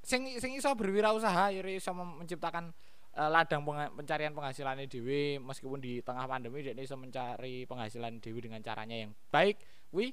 sing 0.00 0.24
sing 0.40 0.56
iso 0.56 0.72
berwirausaha 0.72 1.52
ya 1.52 1.60
iso 1.68 1.92
menciptakan 1.92 2.72
eh, 3.12 3.28
ladang 3.28 3.62
penga- 3.64 3.92
pencarian 3.92 4.32
penghasilan 4.32 4.88
dewi 4.88 5.36
meskipun 5.36 5.78
di 5.80 6.00
tengah 6.00 6.24
pandemi 6.24 6.64
dia 6.64 6.72
iso 6.76 6.96
mencari 6.96 7.68
penghasilan 7.68 8.18
dewi 8.24 8.40
dengan 8.40 8.64
caranya 8.64 9.04
yang 9.04 9.12
baik 9.28 9.60
wi 9.94 10.10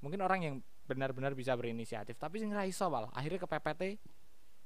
mungkin 0.00 0.18
orang 0.18 0.40
yang 0.42 0.54
benar-benar 0.84 1.32
bisa 1.32 1.54
berinisiatif 1.54 2.18
tapi 2.18 2.36
sing 2.36 2.50
ra 2.50 2.66
iso 2.66 2.84
Wal. 2.84 3.06
akhirnya 3.10 3.38
ke 3.38 3.48
PPT 3.48 3.82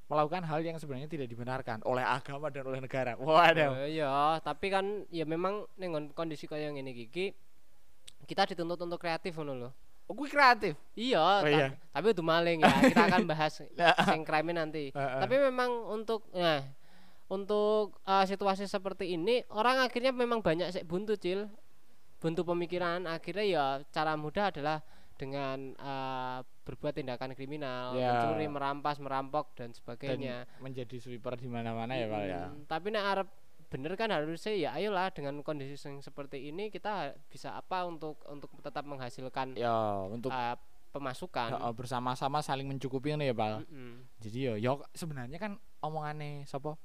melakukan 0.05 0.43
hal 0.43 0.61
yang 0.61 0.77
sebenarnya 0.77 1.05
tidak 1.07 1.29
dibenarkan 1.29 1.81
oleh 1.83 2.01
agama 2.01 2.49
dan 2.49 2.65
oleh 2.65 2.77
negara 2.79 3.13
waduh 3.15 3.73
Oh, 3.75 3.85
iya, 3.85 4.09
tapi 4.41 4.69
kan 4.69 4.85
ya 5.09 5.25
memang 5.25 5.69
dengan 5.75 6.09
kondisi 6.11 6.45
kayak 6.45 6.71
yang 6.71 6.77
ini 6.77 6.93
Kiki 6.95 7.33
kita 8.25 8.45
dituntut 8.47 8.77
untuk 8.79 8.97
kreatif 8.99 9.33
ngono 9.35 9.53
loh. 9.55 9.73
oh, 10.05 10.13
kuwi 10.13 10.29
kreatif 10.29 10.77
Iya, 10.93 11.21
Oh, 11.21 11.41
ta- 11.41 11.49
iya. 11.51 11.69
tapi 11.91 12.07
itu 12.11 12.21
maling 12.21 12.61
ya. 12.61 12.73
Kita 12.85 13.03
akan 13.07 13.25
bahas 13.25 13.61
Nah. 13.77 13.97
sing 14.05 14.21
crime 14.23 14.53
nanti. 14.53 14.93
Heeh. 14.93 15.21
Tapi 15.21 15.35
memang 15.39 15.69
untuk 15.89 16.25
nah 16.31 16.61
untuk 17.25 17.97
uh, 18.05 18.25
situasi 18.25 18.65
seperti 18.65 19.13
ini 19.13 19.41
orang 19.49 19.81
akhirnya 19.81 20.13
memang 20.13 20.41
banyak 20.41 20.69
sih 20.71 20.85
buntu 20.85 21.17
cil 21.17 21.49
buntu 22.25 22.41
pemikiran 22.43 23.05
akhirnya 23.05 23.45
ya 23.45 23.65
cara 23.87 24.17
mudah 24.17 24.49
adalah 24.49 24.81
dengan 25.15 25.77
uh, 25.77 26.41
berbuat 26.65 26.97
tindakan 26.97 27.33
kriminal 27.33 27.93
Ya. 27.93 28.09
mencuri 28.11 28.49
merampas 28.49 28.97
merampok 28.97 29.53
dan 29.53 29.69
dan 29.69 29.71
sebagainya 29.71 30.37
menjadi 30.59 30.97
sweeper 30.97 31.37
di 31.37 31.47
mana-mana 31.47 31.93
ya 31.93 32.09
Pak 32.09 32.23
ya 32.25 32.43
Mm, 32.47 32.65
tapi 32.65 32.89
nek 32.89 33.05
arep 33.05 33.29
bener 33.67 33.93
kan 33.93 34.09
harusnya 34.09 34.55
ya 34.55 34.71
ayolah 34.73 35.11
dengan 35.11 35.39
kondisi 35.41 35.77
yang 35.83 35.99
seperti 35.99 36.49
ini 36.49 36.67
kita 36.69 37.13
bisa 37.27 37.53
apa 37.53 37.85
untuk 37.85 38.17
untuk 38.25 38.49
tetap 38.59 38.83
menghasilkan 38.83 39.53
ya 39.55 39.75
untuk 40.07 40.31
uh, 40.31 40.55
pemasukan 40.91 41.51
ya, 41.53 41.71
bersama-sama 41.71 42.39
saling 42.39 42.65
mencukupi 42.65 43.13
ini 43.13 43.29
ya 43.29 43.35
Pak 43.35 43.67
Mm-mm. 43.67 43.93
jadi 44.19 44.39
yo 44.41 44.53
yo 44.57 44.73
sebenarnya 44.91 45.37
kan 45.37 45.53
omongannya 45.79 46.43
sopo 46.45 46.81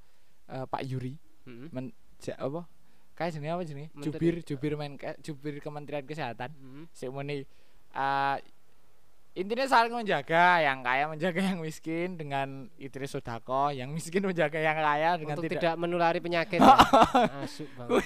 Eh, 0.46 0.65
Pak 0.65 0.81
Yuri 0.84 1.13
Mm-mm. 1.46 1.69
men 1.69 1.86
ja- 2.17 2.34
apa 2.36 2.65
kayak 3.20 3.36
jenis 3.36 3.52
apa 3.52 3.64
jenis 3.68 3.88
Menteri- 3.92 4.08
jubir 4.08 4.36
jubir 4.48 4.74
men 4.80 4.96
jubir 5.20 5.60
Kementerian 5.60 6.08
Kesehatan 6.08 6.56
Mm-mm. 6.56 6.84
sik 6.96 7.12
muni 7.12 7.44
eh, 7.92 8.38
intinya 9.36 9.68
saling 9.68 9.94
menjaga 9.94 10.60
yang 10.60 10.80
kaya 10.82 11.06
menjaga 11.06 11.40
yang 11.40 11.60
miskin 11.60 12.16
dengan 12.16 12.72
itri 12.76 13.06
sodako 13.06 13.70
yang 13.70 13.92
miskin 13.92 14.24
menjaga 14.24 14.58
yang 14.58 14.76
kaya 14.76 15.16
dengan 15.16 15.36
untuk 15.38 15.52
tidak, 15.52 15.62
tidak, 15.62 15.76
menulari 15.76 16.20
penyakit 16.20 16.60
ya. 16.60 16.76
Asuk 17.46 17.70
banget. 17.78 18.04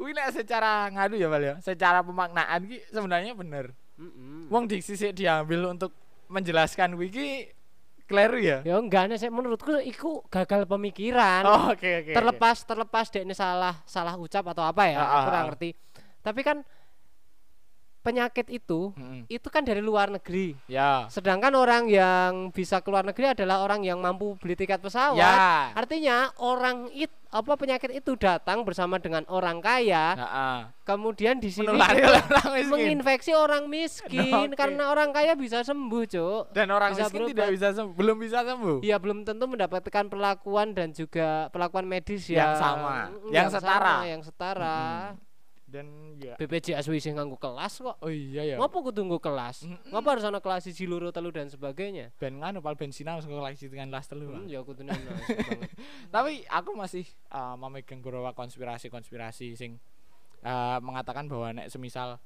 Nek 0.00 0.28
secara 0.32 0.90
ngadu 0.90 1.14
ya 1.18 1.28
Bal 1.28 1.42
ya 1.42 1.54
secara 1.60 2.00
pemaknaan 2.00 2.66
ki 2.66 2.86
sebenarnya 2.88 3.34
bener 3.34 3.74
Mm-mm. 3.98 4.46
wong 4.48 4.70
diksi 4.70 4.94
sik 4.96 5.12
diambil 5.12 5.70
untuk 5.70 5.92
menjelaskan 6.32 6.96
wiki 6.96 7.52
kleru 8.04 8.38
ya 8.38 8.60
Ya 8.62 8.76
enggak 8.76 9.08
nih, 9.08 9.18
saya 9.18 9.30
menurutku 9.30 9.72
iku 9.82 10.22
gagal 10.28 10.66
pemikiran. 10.66 11.42
oh 11.44 11.72
oke 11.72 11.80
oke 11.80 11.88
oke. 12.06 12.12
terlepas 12.12 12.56
terlepas 12.62 13.06
dek 13.08 13.22
ini 13.24 13.34
salah 13.34 13.74
salah 13.84 14.14
ucap 14.16 14.44
atau 14.46 14.62
apa 14.62 14.82
ya, 14.90 14.98
Ah, 14.98 15.04
aku 15.06 15.16
ah, 15.16 15.24
kurang 15.26 15.42
ah. 15.42 15.46
ngerti. 15.52 15.70
Tapi 16.22 16.40
kan 16.40 16.56
penyakit 18.02 18.50
itu 18.50 18.90
Mm-mm. 18.92 19.24
itu 19.26 19.46
kan 19.46 19.62
dari 19.62 19.78
luar 19.78 20.10
negeri. 20.10 20.58
ya 20.66 21.06
Sedangkan 21.06 21.54
orang 21.54 21.86
yang 21.86 22.50
bisa 22.50 22.78
keluar 22.78 23.02
negeri 23.02 23.32
adalah 23.32 23.62
orang 23.62 23.80
yang 23.80 23.96
mampu 23.96 24.34
beli 24.36 24.52
tiket 24.52 24.78
pesawat. 24.78 25.16
ya 25.16 25.34
Artinya 25.72 26.34
orang 26.36 26.90
it 26.92 27.08
apa 27.28 27.56
penyakit 27.56 27.88
itu 27.94 28.12
datang 28.14 28.60
bersama 28.60 28.98
dengan 28.98 29.24
orang 29.24 29.56
kaya, 29.58 30.12
Heeh. 30.12 30.58
kemudian 30.84 31.40
di 31.40 31.48
sini 31.48 31.64
orang 31.64 31.96
miskin 32.52 32.68
menginfeksi 32.68 33.32
orang 33.32 33.64
miskin 33.66 34.20
Oke. 34.52 34.58
karena 34.58 34.92
orang 34.92 35.10
kaya 35.10 35.32
bisa 35.32 35.64
sembuh, 35.64 36.04
Cuk. 36.04 36.52
dan 36.52 36.68
orang 36.68 36.92
bisa 36.92 37.08
miskin 37.08 37.16
berobat. 37.18 37.32
tidak 37.32 37.48
bisa 37.50 37.68
sembuh, 37.72 37.94
belum 37.94 38.16
bisa 38.20 38.38
sembuh 38.44 38.78
Ya 38.82 39.00
belum 39.00 39.24
tentu 39.24 39.48
mendapatkan 39.48 40.04
perlakuan 40.06 40.74
dan 40.74 40.92
juga 40.92 41.48
perlakuan 41.48 41.86
medis 41.86 42.26
Yang 42.26 42.36
yang 42.36 42.52
sama, 42.54 42.96
Mm, 43.08 43.32
yang 43.32 43.48
setara. 43.48 43.80
sama, 43.94 44.04
yang 44.04 44.20
setara. 44.22 44.80
Dan 45.72 45.88
ya 46.20 46.36
BPJS 46.36 46.84
wis 46.86 47.08
nganggo 47.08 47.34
kelas 47.34 47.80
kok. 47.80 47.96
oh 47.96 48.12
iya 48.12 48.44
ya 48.44 48.56
Ngopo 48.60 48.84
kudu 48.84 49.00
nggo 49.02 49.16
kelas? 49.16 49.64
Mm-mm. 49.64 49.88
Ngopo 49.88 50.04
harus 50.06 50.20
ana 50.22 50.38
kelas 50.38 50.62
siji 50.62 50.84
loro 50.84 51.08
telu 51.08 51.32
dan 51.32 51.48
sebagainya? 51.48 52.12
ben 52.14 52.36
nganu 52.36 52.60
pal 52.60 52.76
bensina 52.76 53.16
harus 53.16 53.24
koleksi 53.24 53.66
dengan 53.66 53.88
las 53.88 54.04
telu 54.04 54.28
Hmm, 54.28 54.44
ya 54.44 54.60
kudu 54.60 54.84
tapi 56.14 56.44
aku 56.44 56.76
masih 56.76 57.02
uh, 57.28 57.56
memegang 57.56 57.98
beberapa 57.98 58.36
konspirasi-konspirasi 58.36 59.56
sing 59.56 59.80
uh, 60.42 60.76
mengatakan 60.78 61.24
bahwa 61.24 61.50
nek 61.54 61.66
semisal 61.66 62.20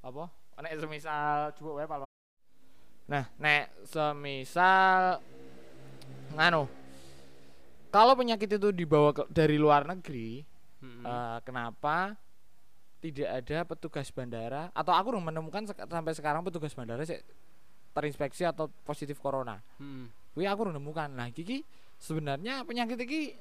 apa 0.00 0.32
nek 0.56 0.72
semisal 0.74 1.52
coba 1.52 1.70
wae 1.74 1.84
Pal. 1.84 2.00
nah 3.04 3.28
nek 3.36 3.68
semisal 3.84 5.20
nganu 6.32 6.64
kalau 7.90 8.14
penyakit 8.14 8.46
itu 8.48 8.70
dibawa 8.70 9.10
ke- 9.10 9.28
dari 9.28 9.58
luar 9.58 9.84
negeri 9.84 10.46
Mm-mm. 10.80 11.04
Eh, 11.04 11.38
kenapa 11.44 12.16
tidak 13.00 13.28
ada 13.32 13.58
petugas 13.64 14.12
bandara 14.12 14.68
atau 14.70 14.92
aku 14.92 15.16
belum 15.16 15.24
menemukan 15.24 15.64
sek- 15.64 15.88
sampai 15.88 16.12
sekarang 16.12 16.44
petugas 16.44 16.72
bandara 16.72 17.00
sih 17.02 17.16
terinspeksi 17.90 18.44
atau 18.44 18.68
positif 18.84 19.18
corona. 19.18 19.58
Mm. 19.80 20.06
Wih 20.36 20.46
aku 20.46 20.68
belum 20.68 20.78
menemukan. 20.78 21.10
Nah, 21.10 21.26
Kiki 21.28 21.64
sebenarnya 21.96 22.62
penyakit 22.62 23.00
iki 23.00 23.34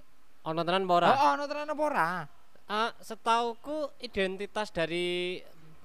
Ono 0.48 0.64
tenan 0.64 0.88
apa 0.88 0.94
ora? 0.96 1.08
oh, 1.12 1.30
ono 1.36 1.44
tenan 1.46 1.68
apa 1.68 1.84
ora? 1.84 2.10
Ah, 2.72 2.90
setauku 2.98 3.92
identitas 4.00 4.72
dari 4.72 5.36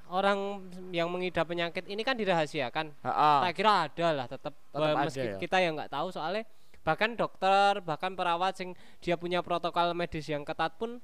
orang 0.07 0.63
yang 0.95 1.11
mengidap 1.11 1.51
penyakit 1.51 1.91
ini 1.91 2.07
kan 2.07 2.15
dirahasiakan. 2.15 2.95
Tak 3.03 3.53
kira 3.53 3.91
ada 3.91 4.07
lah 4.15 4.27
tetap, 4.31 4.55
Tetap 4.71 4.97
meski 5.03 5.27
ya? 5.27 5.37
kita 5.43 5.59
yang 5.59 5.75
nggak 5.75 5.91
tahu 5.91 6.15
soalnya 6.15 6.47
bahkan 6.85 7.17
dokter 7.17 7.81
bahkan 7.81 8.13
perawat 8.13 8.55
sing 8.55 8.77
dia 9.01 9.17
punya 9.17 9.41
protokol 9.41 9.97
medis 9.97 10.29
yang 10.29 10.45
ketat 10.45 10.77
pun 10.77 11.01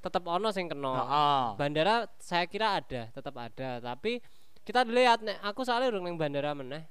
tetap 0.00 0.24
ono 0.24 0.48
sing 0.50 0.66
kena. 0.66 0.92
Heeh. 0.96 1.44
Bandara 1.56 2.08
saya 2.16 2.44
kira 2.44 2.76
ada, 2.76 3.08
tetap 3.08 3.36
ada. 3.36 3.78
Tapi 3.78 4.20
kita 4.60 4.84
lihat 4.84 5.20
nek 5.20 5.40
aku 5.40 5.62
soalnya 5.62 5.88
urung 5.88 6.04
neng 6.04 6.16
bandara 6.16 6.52
meneh. 6.52 6.84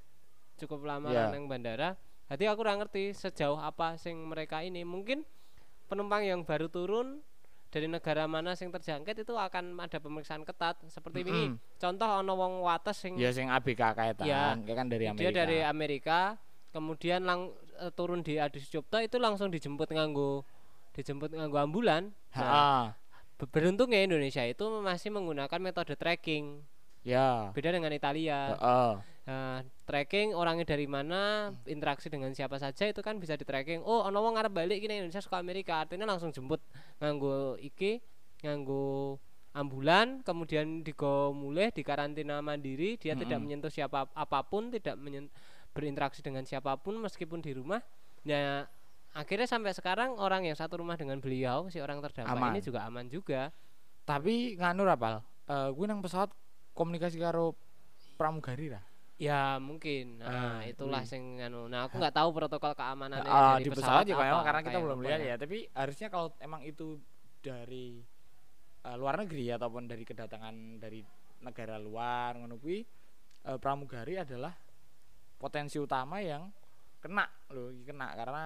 Cukup 0.55 0.83
lama 0.83 1.09
Iya. 1.09 1.29
neng 1.29 1.45
bandara. 1.45 1.97
Jadi 2.29 2.45
aku 2.45 2.61
kurang 2.61 2.77
ngerti 2.79 3.09
sejauh 3.11 3.57
apa 3.57 3.97
sing 3.97 4.13
mereka 4.23 4.61
ini. 4.61 4.85
Mungkin 4.85 5.25
penumpang 5.85 6.21
yang 6.21 6.45
baru 6.45 6.69
turun 6.69 7.25
dari 7.69 7.85
negara 7.85 8.25
mana 8.25 8.53
sing 8.53 8.69
terjangkit 8.69 9.13
itu 9.19 9.33
akan 9.33 9.77
ada 9.77 9.97
pemeriksaan 9.97 10.41
ketat 10.41 10.77
seperti 10.85 11.21
ini. 11.21 11.53
Mm-mm. 11.53 11.57
Contoh 11.75 12.09
ono 12.19 12.33
wong 12.35 12.53
wates 12.61 12.97
sing 12.99 13.13
Ya 13.15 13.29
sing 13.29 13.45
ABK 13.47 13.93
kaitan, 13.93 14.25
Ya, 14.25 14.53
kayak 14.55 14.75
kan 14.75 14.87
dari 14.87 15.05
Amerika. 15.05 15.21
dia 15.21 15.31
dari 15.31 15.59
Amerika 15.61 16.19
kemudian 16.69 17.25
lang 17.25 17.49
eh, 17.79 17.89
turun 17.89 18.21
di 18.21 18.37
Adi 18.37 18.57
Sucipto 18.57 18.97
itu 18.97 19.17
langsung 19.17 19.49
dijemput 19.49 19.89
nganggo 19.89 20.45
dijemput 20.99 21.31
nganggo 21.31 21.55
ambulan. 21.55 22.11
Nah, 22.35 22.93
Beruntungnya 23.39 24.03
Indonesia 24.03 24.43
itu 24.43 24.67
masih 24.83 25.15
menggunakan 25.15 25.59
metode 25.63 25.95
tracking. 25.95 26.59
Ya. 27.07 27.55
Beda 27.55 27.71
dengan 27.71 27.95
Italia. 27.95 28.51
Heeh. 28.59 28.93
Nah, 29.29 29.63
tracking 29.87 30.35
orangnya 30.35 30.67
dari 30.67 30.89
mana, 30.89 31.53
interaksi 31.63 32.11
dengan 32.11 32.35
siapa 32.35 32.59
saja 32.59 32.89
itu 32.89 32.99
kan 32.99 33.15
bisa 33.15 33.39
di 33.39 33.47
tracking. 33.47 33.79
Oh, 33.85 34.03
ono 34.03 34.19
wong 34.19 34.35
ngarep 34.35 34.51
balik 34.51 34.83
gini 34.83 34.99
Indonesia 34.99 35.23
suka 35.23 35.39
Amerika, 35.39 35.85
artinya 35.85 36.03
langsung 36.03 36.35
jemput 36.35 36.59
nganggo 36.99 37.55
iki, 37.63 38.03
nganggo 38.43 39.15
ambulan, 39.55 40.25
kemudian 40.25 40.81
digo 40.83 41.31
mulai 41.31 41.71
di 41.71 41.85
karantina 41.85 42.41
mandiri, 42.43 42.99
dia 42.99 43.15
tidak 43.15 43.39
Mm-mm. 43.39 43.43
menyentuh 43.47 43.71
siapa 43.71 44.09
apa 44.11 44.39
pun, 44.43 44.73
tidak 44.73 44.99
menyen- 44.99 45.31
berinteraksi 45.71 46.19
dengan 46.25 46.43
siapa 46.43 46.75
pun 46.75 46.97
meskipun 46.99 47.39
di 47.39 47.53
rumah. 47.53 47.79
Nah, 48.25 48.65
akhirnya 49.19 49.45
sampai 49.45 49.75
sekarang 49.75 50.15
orang 50.15 50.47
yang 50.47 50.55
satu 50.55 50.79
rumah 50.79 50.95
dengan 50.95 51.19
beliau, 51.19 51.67
si 51.67 51.77
orang 51.77 51.99
terdampak 51.99 52.31
Aman. 52.31 52.55
ini 52.55 52.61
juga 52.63 52.87
aman 52.87 53.05
juga. 53.05 53.51
Tapi 54.07 54.55
nganu 54.55 54.87
rapal. 54.87 55.19
Eh 55.45 55.69
gue 55.69 55.85
nang 55.85 55.99
pesawat 55.99 56.31
komunikasi 56.71 57.19
karo 57.19 57.53
pramugari 58.15 58.71
lah. 58.71 58.81
Ya 59.19 59.59
mungkin. 59.59 60.23
Nah, 60.23 60.59
Ah, 60.59 60.59
itulah 60.63 61.03
wih. 61.03 61.11
sing 61.11 61.43
anu. 61.43 61.67
Nah, 61.67 61.91
aku 61.91 61.99
nggak 61.99 62.15
tahu 62.15 62.29
protokol 62.31 62.71
keamanannya 62.71 63.27
Ah, 63.27 63.59
dari 63.59 63.67
di 63.67 63.69
pesawat 63.69 64.07
ya 64.07 64.15
apa, 64.15 64.23
memang 64.23 64.43
karena 64.47 64.61
kita 64.63 64.77
belum 64.79 64.99
lihat 65.03 65.19
ya. 65.19 65.35
Tapi 65.35 65.57
harusnya 65.75 66.07
kalau 66.07 66.31
emang 66.39 66.63
itu 66.63 66.95
dari 67.43 67.99
eh, 68.79 68.95
luar 68.95 69.19
negeri 69.19 69.51
ataupun 69.51 69.91
dari 69.91 70.07
kedatangan 70.07 70.55
dari 70.79 71.03
negara 71.43 71.75
luar 71.75 72.39
ngono 72.39 72.55
kuwi 72.55 72.79
eh, 73.43 73.57
pramugari 73.59 74.15
adalah 74.15 74.55
potensi 75.35 75.75
utama 75.75 76.23
yang 76.23 76.47
kena 76.99 77.27
loh, 77.51 77.75
kena 77.83 78.11
karena 78.15 78.43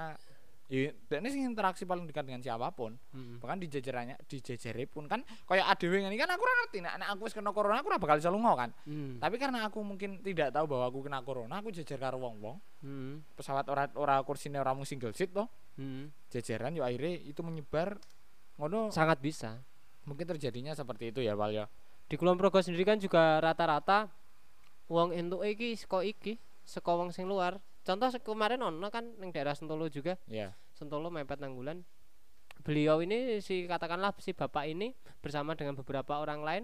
ya 0.68 0.90
ini 0.90 1.28
sih 1.28 1.44
interaksi 1.44 1.84
paling 1.84 2.08
dekat 2.08 2.24
dengan 2.24 2.40
siapa 2.40 2.72
pun 2.72 2.96
Mm-mm. 3.12 3.38
bahkan 3.38 3.60
di 3.60 3.68
jajarannya 3.68 4.16
di 4.26 4.38
jejere 4.40 4.86
pun 4.86 5.06
kan 5.06 5.20
kayak 5.44 5.68
adewe 5.70 6.00
ini 6.00 6.16
kan 6.16 6.30
aku 6.30 6.40
ngerti 6.42 6.80
nek 6.80 6.94
nek 6.98 7.10
aku 7.12 7.28
wis 7.28 7.36
kena 7.36 7.52
corona 7.52 7.78
aku 7.78 7.88
ora 7.88 8.00
bakal 8.00 8.16
iso 8.16 8.32
lunga 8.32 8.56
kan 8.56 8.70
Hmm. 8.84 9.20
tapi 9.20 9.36
karena 9.38 9.68
aku 9.68 9.80
mungkin 9.80 10.20
tidak 10.20 10.50
tahu 10.50 10.66
bahwa 10.66 10.88
aku 10.88 11.00
kena 11.02 11.20
corona 11.22 11.60
aku 11.60 11.70
jejer 11.70 11.98
karo 11.98 12.18
wong-wong 12.18 12.58
Hmm. 12.80 13.22
pesawat 13.36 13.68
ora 13.68 13.92
ora 13.94 14.18
kursine 14.22 14.56
ora 14.56 14.72
mung 14.72 14.84
single 14.84 15.12
seat 15.12 15.32
toh 15.32 15.46
Hmm. 15.76 16.10
jejeran 16.30 16.72
yo 16.72 16.82
akhirnya 16.82 17.18
itu 17.20 17.42
menyebar 17.42 18.00
ngono 18.56 18.88
Sangat 18.90 19.20
bisa. 19.20 19.60
mungkin 20.04 20.26
terjadinya 20.26 20.72
seperti 20.72 21.10
itu 21.10 21.20
ya 21.20 21.34
Val 21.34 21.50
ya 21.50 21.66
Di 22.04 22.16
Kulon 22.16 22.36
Progo 22.36 22.60
sendiri 22.60 22.84
kan 22.84 23.00
juga 23.00 23.40
rata-rata 23.40 24.12
wong 24.86 25.12
entuk 25.12 25.42
iki 25.42 25.74
saka 25.74 26.04
iki, 26.04 26.36
wong 26.84 27.10
sing 27.10 27.26
luar. 27.26 27.58
Contoh 27.84 28.08
kemarin 28.18 28.60
ono 28.60 28.88
kan 28.88 29.04
ning 29.20 29.36
daerah 29.36 29.52
Sentolo 29.52 29.88
juga, 29.88 30.16
ya 30.26 30.56
Sentolo 30.72 31.12
mepet 31.12 31.38
Nanggulan. 31.38 31.84
Beliau 32.64 33.04
ini 33.04 33.44
si 33.44 33.68
katakanlah 33.68 34.16
si 34.18 34.32
bapak 34.32 34.72
ini 34.72 34.96
bersama 35.20 35.52
dengan 35.52 35.76
beberapa 35.76 36.16
orang 36.16 36.40
lain 36.42 36.64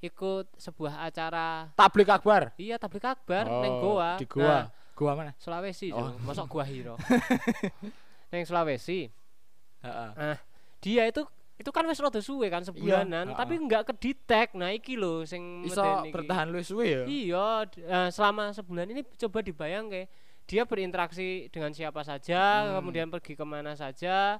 ikut 0.00 0.56
sebuah 0.56 1.04
acara 1.04 1.68
tablik 1.76 2.08
akbar? 2.08 2.56
Iya 2.56 2.80
tablik 2.80 3.04
akbar 3.04 3.44
Oh, 3.44 3.60
neng 3.60 3.76
Goa. 3.78 4.10
di 4.16 4.24
Goa. 4.24 4.48
Nah, 4.48 4.64
Goa 4.96 5.12
mana? 5.12 5.32
Sulawesi 5.36 5.92
Oh. 5.92 6.16
masuk 6.24 6.48
gua 6.48 6.64
hiro. 6.64 6.96
Neng 8.32 8.44
Sulawesi. 8.44 9.12
Heeh. 9.84 10.36
dia 10.80 11.04
itu 11.04 11.20
itu 11.54 11.70
kan 11.70 11.84
wis 11.86 12.00
rada 12.00 12.18
suwe 12.20 12.48
kan 12.48 12.60
sebulanan 12.60 13.30
Iya, 13.30 13.36
tapi 13.36 13.54
nggak 13.58 13.82
kedetek. 13.92 14.56
Nah 14.56 14.72
iki 14.72 14.96
lho 14.96 15.24
sing 15.24 15.64
iso 15.64 15.80
bertahan 16.08 16.48
luwih 16.48 16.64
suwe 16.64 16.86
ya? 16.88 17.02
Iya 17.04 17.46
eh, 17.78 18.08
selama 18.08 18.48
sebulan 18.50 18.88
ini 18.88 19.04
coba 19.16 19.40
dibayang 19.40 19.88
ke 19.88 20.08
dia 20.44 20.68
berinteraksi 20.68 21.48
dengan 21.48 21.72
siapa 21.72 22.04
saja 22.04 22.68
Hmm. 22.68 22.80
kemudian 22.80 23.08
pergi 23.08 23.32
ke 23.34 23.44
mana 23.44 23.72
saja 23.76 24.36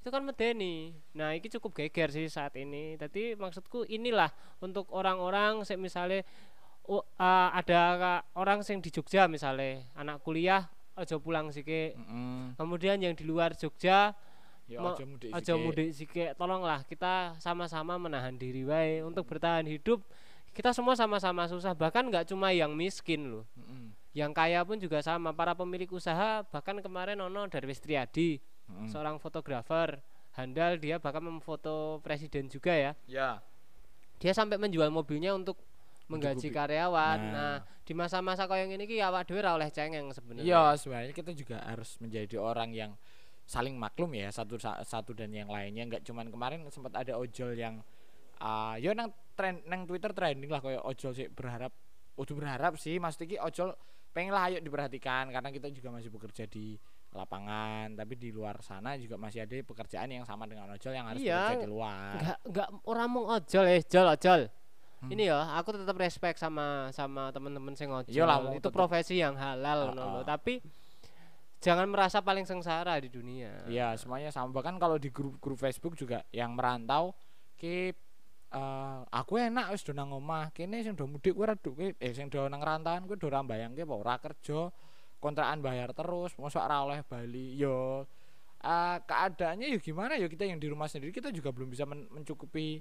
itu 0.00 0.12
kan 0.12 0.20
medeni. 0.20 0.92
Nah 1.16 1.32
ini 1.32 1.48
cukup 1.48 1.72
geger 1.80 2.12
sih 2.12 2.28
saat 2.28 2.52
ini. 2.60 2.92
Jadi 3.00 3.40
maksudku 3.40 3.88
inilah 3.88 4.28
untuk 4.60 4.84
orang-orang 4.92 5.64
misalnya 5.80 6.20
eh, 6.84 7.48
ada 7.56 7.80
orang 8.36 8.60
sing 8.60 8.84
di 8.84 8.92
Jogja 8.92 9.24
misalnya 9.24 9.80
anak 9.96 10.20
kuliah 10.20 10.68
aja 10.94 11.16
pulang 11.18 11.48
sih 11.50 11.64
Heeh. 11.64 12.54
kemudian 12.54 13.00
yang 13.00 13.16
di 13.16 13.24
luar 13.26 13.56
Jogja 13.56 14.12
ya 14.64 14.78
aja 14.80 15.04
mudik 15.04 15.28
aja 15.32 15.52
mudik 15.56 15.88
sike 15.92 16.32
tolonglah 16.38 16.84
kita 16.88 17.36
sama-sama 17.36 17.96
menahan 18.00 18.36
diri 18.36 18.64
wae 18.64 19.00
untuk 19.00 19.24
bertahan 19.28 19.64
hidup. 19.64 20.00
Kita 20.54 20.70
semua 20.70 20.94
sama-sama 20.94 21.48
susah 21.50 21.74
bahkan 21.74 22.06
nggak 22.06 22.30
cuma 22.30 22.52
yang 22.54 22.76
miskin 22.76 23.26
loh. 23.32 23.44
Heeh. 23.56 24.03
Yang 24.14 24.30
kaya 24.30 24.62
pun 24.62 24.78
juga 24.78 24.98
sama 25.00 25.30
para 25.30 25.52
pemilik 25.52 25.90
usaha 25.90 26.42
bahkan 26.44 26.78
kemarin 26.78 27.18
ono 27.18 27.46
Darwis 27.46 27.78
Triadi 27.78 28.38
Heeh. 28.38 28.88
seorang 28.88 29.18
fotografer 29.18 29.98
handal 30.32 30.78
dia 30.78 30.96
bahkan 30.96 31.20
memfoto 31.20 31.98
presiden 32.00 32.46
juga 32.46 32.70
ya 32.70 32.92
ya 33.04 33.42
dia 34.16 34.30
sampai 34.30 34.56
menjual 34.56 34.88
mobilnya 34.88 35.30
untuk 35.30 35.58
menggaji 36.06 36.46
Mencukupi. 36.46 36.54
karyawan 36.54 37.18
Nah. 37.18 37.32
nah, 37.32 37.54
di 37.80 37.92
masa-masa 37.92 38.44
kau 38.44 38.54
yang 38.54 38.70
ini 38.70 38.84
ki 38.84 39.00
awak 39.00 39.24
dhewe 39.24 39.40
ra 39.40 39.52
oleh 39.52 39.68
cengeng 39.68 40.08
sebenarnya 40.10 40.44
Iya, 40.44 40.62
sebenarnya 40.74 41.12
kita 41.12 41.32
juga 41.32 41.58
harus 41.60 41.96
menjadi 41.98 42.36
orang 42.36 42.70
yang 42.70 42.92
saling 43.44 43.74
maklum 43.74 44.12
ya 44.12 44.30
satu 44.30 44.56
sa- 44.56 44.80
satu 44.80 45.12
dan 45.12 45.28
yang 45.28 45.46
lainnya 45.46 45.84
nggak 45.86 46.02
cuman 46.02 46.28
kemarin 46.28 46.64
sempat 46.66 46.94
ada 46.94 47.12
ojol 47.14 47.52
yang 47.52 47.84
ah 48.38 48.76
yo 48.76 48.92
nang 48.92 49.12
tren 49.34 49.60
nang 49.64 49.84
Twitter 49.84 50.10
trending 50.10 50.48
lah 50.48 50.60
kayak 50.60 50.80
ojol 50.80 51.12
sih 51.12 51.28
berharap 51.28 51.72
udah 52.14 52.34
berharap 52.34 52.72
sih 52.74 52.96
Mas 52.96 53.14
Tiki 53.14 53.36
ojol 53.36 53.76
pengen 54.14 54.30
lah 54.30 54.46
ayo 54.46 54.62
diperhatikan 54.62 55.28
karena 55.28 55.50
kita 55.50 55.68
juga 55.68 55.90
masih 55.90 56.08
bekerja 56.08 56.46
di 56.46 56.78
lapangan 57.10 57.94
tapi 57.94 58.14
di 58.14 58.30
luar 58.30 58.58
sana 58.58 58.94
juga 58.94 59.14
masih 59.14 59.42
ada 59.42 59.54
pekerjaan 59.60 60.06
yang 60.08 60.22
sama 60.22 60.46
dengan 60.46 60.66
ojol 60.68 60.90
yang 60.90 61.06
harus 61.06 61.18
Iya, 61.18 61.34
bekerja 61.50 61.58
di 61.58 61.70
luar 61.70 62.14
enggak 62.16 62.38
enggak 62.42 62.68
orang 62.84 63.08
mau 63.08 63.24
ojol 63.28 63.64
eh 63.66 63.82
ojol 63.82 64.06
ojol 64.08 64.42
Hmm. 64.94 65.12
ini 65.12 65.28
ya 65.28 65.36
aku 65.52 65.76
tetap 65.76 66.00
respect 66.00 66.40
sama 66.40 66.88
sama 66.88 67.28
teman-teman 67.28 67.76
sing 67.76 67.92
ojol 67.92 68.24
mau 68.24 68.56
itu 68.56 68.62
tetep. 68.62 68.72
profesi 68.72 69.20
yang 69.20 69.36
halal 69.36 69.92
ngono 69.92 70.00
lho. 70.00 70.20
ah. 70.22 70.24
tapi 70.24 70.64
jangan 71.60 71.84
merasa 71.86 72.20
paling 72.20 72.44
sengsara 72.44 72.96
di 72.98 73.08
dunia 73.08 73.64
Iya, 73.64 73.96
semuanya 73.96 74.28
sama. 74.28 74.52
Bahkan 74.52 74.76
kalau 74.76 74.96
di 74.96 75.08
grup-grup 75.08 75.56
Facebook 75.56 75.92
juga 75.92 76.24
yang 76.28 76.52
merantau 76.52 77.12
ki 77.54 77.92
eh, 78.54 78.98
aku 79.10 79.42
enak 79.42 79.74
wis 79.74 79.82
do 79.82 79.90
nang 79.90 80.14
omah. 80.14 80.54
Kene 80.54 80.78
sing 80.86 80.94
do 80.94 81.10
mudik 81.10 81.34
kuwi 81.34 81.50
kuwi 81.58 81.86
eh 81.98 82.14
sing 82.14 82.30
do 82.30 82.46
nang 82.46 82.62
rantauan 82.62 83.10
kuwi 83.10 83.18
do 83.18 83.26
ora 83.26 83.42
mbayangke 83.42 83.82
apa 83.82 83.94
ora 83.98 84.14
kerja, 84.22 84.70
kontrakan 85.18 85.58
bayar 85.58 85.90
terus, 85.90 86.38
mosok 86.38 86.62
ora 86.62 86.86
oleh 86.86 87.02
Bali. 87.02 87.58
Yo 87.58 88.06
eh, 88.62 88.96
keadaannya 89.02 89.74
ya 89.74 89.78
gimana 89.82 90.14
ya 90.14 90.30
kita 90.30 90.46
yang 90.46 90.62
di 90.62 90.70
rumah 90.70 90.86
sendiri 90.86 91.10
kita 91.12 91.34
juga 91.34 91.52
belum 91.52 91.68
bisa 91.68 91.84
men- 91.84 92.08
mencukupi 92.08 92.80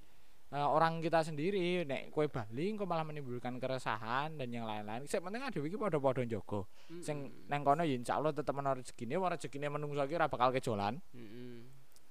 eh, 0.54 0.68
orang 0.70 1.02
kita 1.02 1.26
sendiri 1.26 1.84
nek 1.84 2.14
kue 2.14 2.30
Bali 2.30 2.72
kok 2.78 2.88
malah 2.88 3.04
menimbulkan 3.04 3.58
keresahan 3.60 4.38
dan 4.38 4.48
yang 4.54 4.64
lain-lain. 4.70 5.04
Sing 5.10 5.20
penting 5.20 5.42
ada 5.42 5.60
iki 5.60 5.76
padha-padha 5.76 6.24
njogo. 6.24 6.70
Sing 7.04 7.46
nang 7.50 7.66
kono 7.68 7.84
ya 7.84 7.98
insyaallah 7.98 8.32
tetep 8.32 8.54
ana 8.56 8.78
rezekine, 8.78 9.20
ora 9.20 9.36
rezekine 9.36 9.68
menungso 9.68 10.06
iki 10.06 10.16
ora 10.16 10.30
bakal 10.30 10.54
kejolan. 10.56 11.02
Mm-mm. 11.12 11.53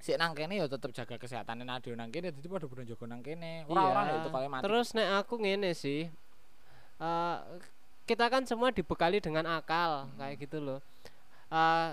Sik 0.03 0.19
nang 0.19 0.35
kene 0.35 0.59
ya 0.59 0.67
tetep 0.67 0.91
jaga 0.91 1.15
kesehatan 1.15 1.63
Nadio 1.63 1.95
nang 1.95 2.11
kene 2.11 2.29
dadi 2.29 2.45
padha 2.45 2.67
padha 2.67 2.83
jaga 2.85 3.05
nang 3.07 3.23
kene 3.23 3.63
ora-ora 3.65 4.03
Iya. 4.05 4.15
itu 4.19 4.29
kaya 4.29 4.49
mati 4.49 4.63
terus 4.63 4.89
nek 4.93 5.23
aku 5.23 5.35
ngene 5.39 5.71
sih 5.73 6.11
eh, 6.99 7.37
kita 8.03 8.27
kan 8.27 8.43
semua 8.43 8.69
dibekali 8.69 9.19
dengan 9.19 9.47
akal 9.49 10.05
Hmm. 10.05 10.19
kayak 10.19 10.37
gitu 10.41 10.59
loh 10.59 10.81
Eh, 11.49 11.91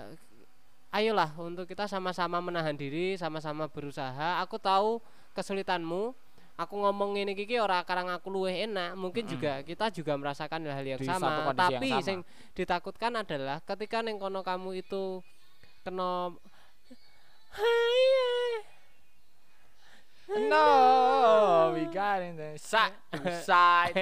ayolah 0.90 1.36
untuk 1.36 1.64
kita 1.64 1.84
sama-sama 1.84 2.40
menahan 2.40 2.72
diri 2.72 3.14
sama-sama 3.14 3.68
berusaha 3.68 4.40
aku 4.40 4.56
tahu 4.56 4.98
kesulitanmu 5.32 6.16
aku 6.56 6.74
ngomong 6.76 7.14
ini 7.14 7.32
kiki 7.34 7.56
ora 7.56 7.80
karang 7.80 8.08
aku 8.08 8.26
luweh 8.28 8.64
enak 8.64 8.92
mungkin 8.94 9.22
Mm-mm. 9.22 9.32
juga 9.32 9.52
kita 9.60 9.86
juga 9.90 10.16
merasakan 10.16 10.64
hal 10.64 10.82
yang 10.82 10.96
Di 10.96 11.04
sama 11.04 11.46
kondisi 11.46 11.60
yang 11.68 11.76
tapi 11.76 11.88
sama. 11.90 12.02
sing 12.02 12.18
ditakutkan 12.52 13.12
adalah 13.14 13.60
ketika 13.62 14.00
neng 14.00 14.16
kono 14.16 14.40
kamu 14.40 14.80
itu 14.80 15.20
kena 15.80 16.32
no 20.30 21.74
we 21.74 21.90
got 21.90 22.22
in 22.22 22.38
the 22.38 22.54
side 22.54 22.94
to 23.10 23.18
side 23.48 23.94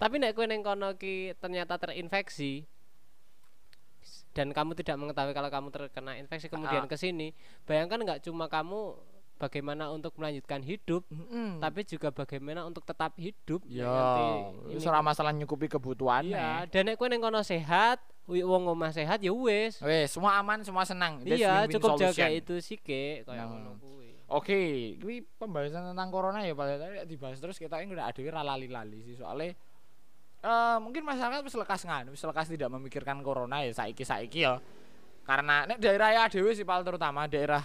Tapi 0.00 0.14
nek 0.16 0.32
kowe 0.32 0.48
ning 0.48 0.64
kono 0.64 0.96
ki 0.96 1.36
ternyata 1.36 1.76
terinfeksi 1.76 2.64
dan 4.32 4.52
kamu 4.52 4.76
tidak 4.76 5.00
mengetahui 5.00 5.32
kalau 5.32 5.48
kamu 5.48 5.68
terkena 5.72 6.12
infeksi 6.20 6.52
kemudian 6.52 6.84
Ah. 6.84 6.88
ke 6.88 7.00
sini, 7.00 7.32
bayangkan 7.64 7.96
nggak 8.04 8.20
cuma 8.20 8.52
kamu 8.52 8.92
bagaimana 9.36 9.88
untuk 9.88 10.16
melanjutkan 10.16 10.60
hidup, 10.60 11.04
Mm-mm. 11.06 11.60
tapi 11.60 11.84
juga 11.84 12.08
bagaimana 12.08 12.64
untuk 12.64 12.82
tetap 12.82 13.12
hidup. 13.14 13.60
Ya 13.64 13.84
nanti 13.84 14.24
wis 14.72 14.80
ini- 14.80 14.88
ora 14.88 15.00
masalah 15.00 15.30
nyukupi 15.30 15.66
kebutuhan 15.66 16.24
Iya, 16.24 16.64
dan 16.66 16.82
nek 16.84 16.96
kowe 16.96 17.06
ning 17.06 17.20
kono 17.20 17.40
sehat, 17.40 18.00
wong 18.24 18.66
omah 18.66 18.90
sehat 18.90 19.20
ya 19.20 19.30
wis. 19.30 19.76
wes 19.78 20.08
semua 20.08 20.36
aman 20.36 20.60
semua 20.60 20.82
senang 20.82 21.20
That's 21.20 21.36
Iya, 21.36 21.68
cukup 21.68 21.94
jaga 21.96 22.12
solution. 22.16 22.30
itu 22.34 22.54
sih 22.58 22.76
kaya 22.76 23.22
Nah. 23.22 23.44
ngono 23.46 23.70
kuwi. 23.76 24.08
Oke, 24.26 24.58
kuwi 24.98 25.22
pembahasan 25.36 25.92
tentang 25.92 26.10
corona 26.10 26.40
ya 26.40 26.50
Pak. 26.50 26.66
Tadi 26.66 27.06
dibahas 27.06 27.38
terus 27.38 27.56
kita 27.56 27.78
ini 27.78 27.92
udah 27.92 28.10
adewe 28.10 28.26
ra 28.26 28.42
lali-lali 28.42 28.98
sih 29.00 29.14
soalnya 29.14 29.54
eh 30.38 30.76
mungkin 30.78 31.02
masyarakat 31.02 31.42
wis 31.42 31.54
lekas 31.54 31.82
ngan, 31.84 32.04
wis 32.08 32.22
lekas 32.22 32.46
tidak 32.46 32.66
memikirkan 32.68 33.18
corona 33.20 33.62
ya 33.62 33.70
saiki-saiki 33.70 34.40
ya. 34.42 34.58
Karena 35.22 35.62
nek 35.64 35.78
daerah 35.78 36.10
ya 36.10 36.20
adewe 36.24 36.50
sih 36.50 36.62
Pak 36.62 36.82
terutama 36.82 37.26
daerah 37.26 37.62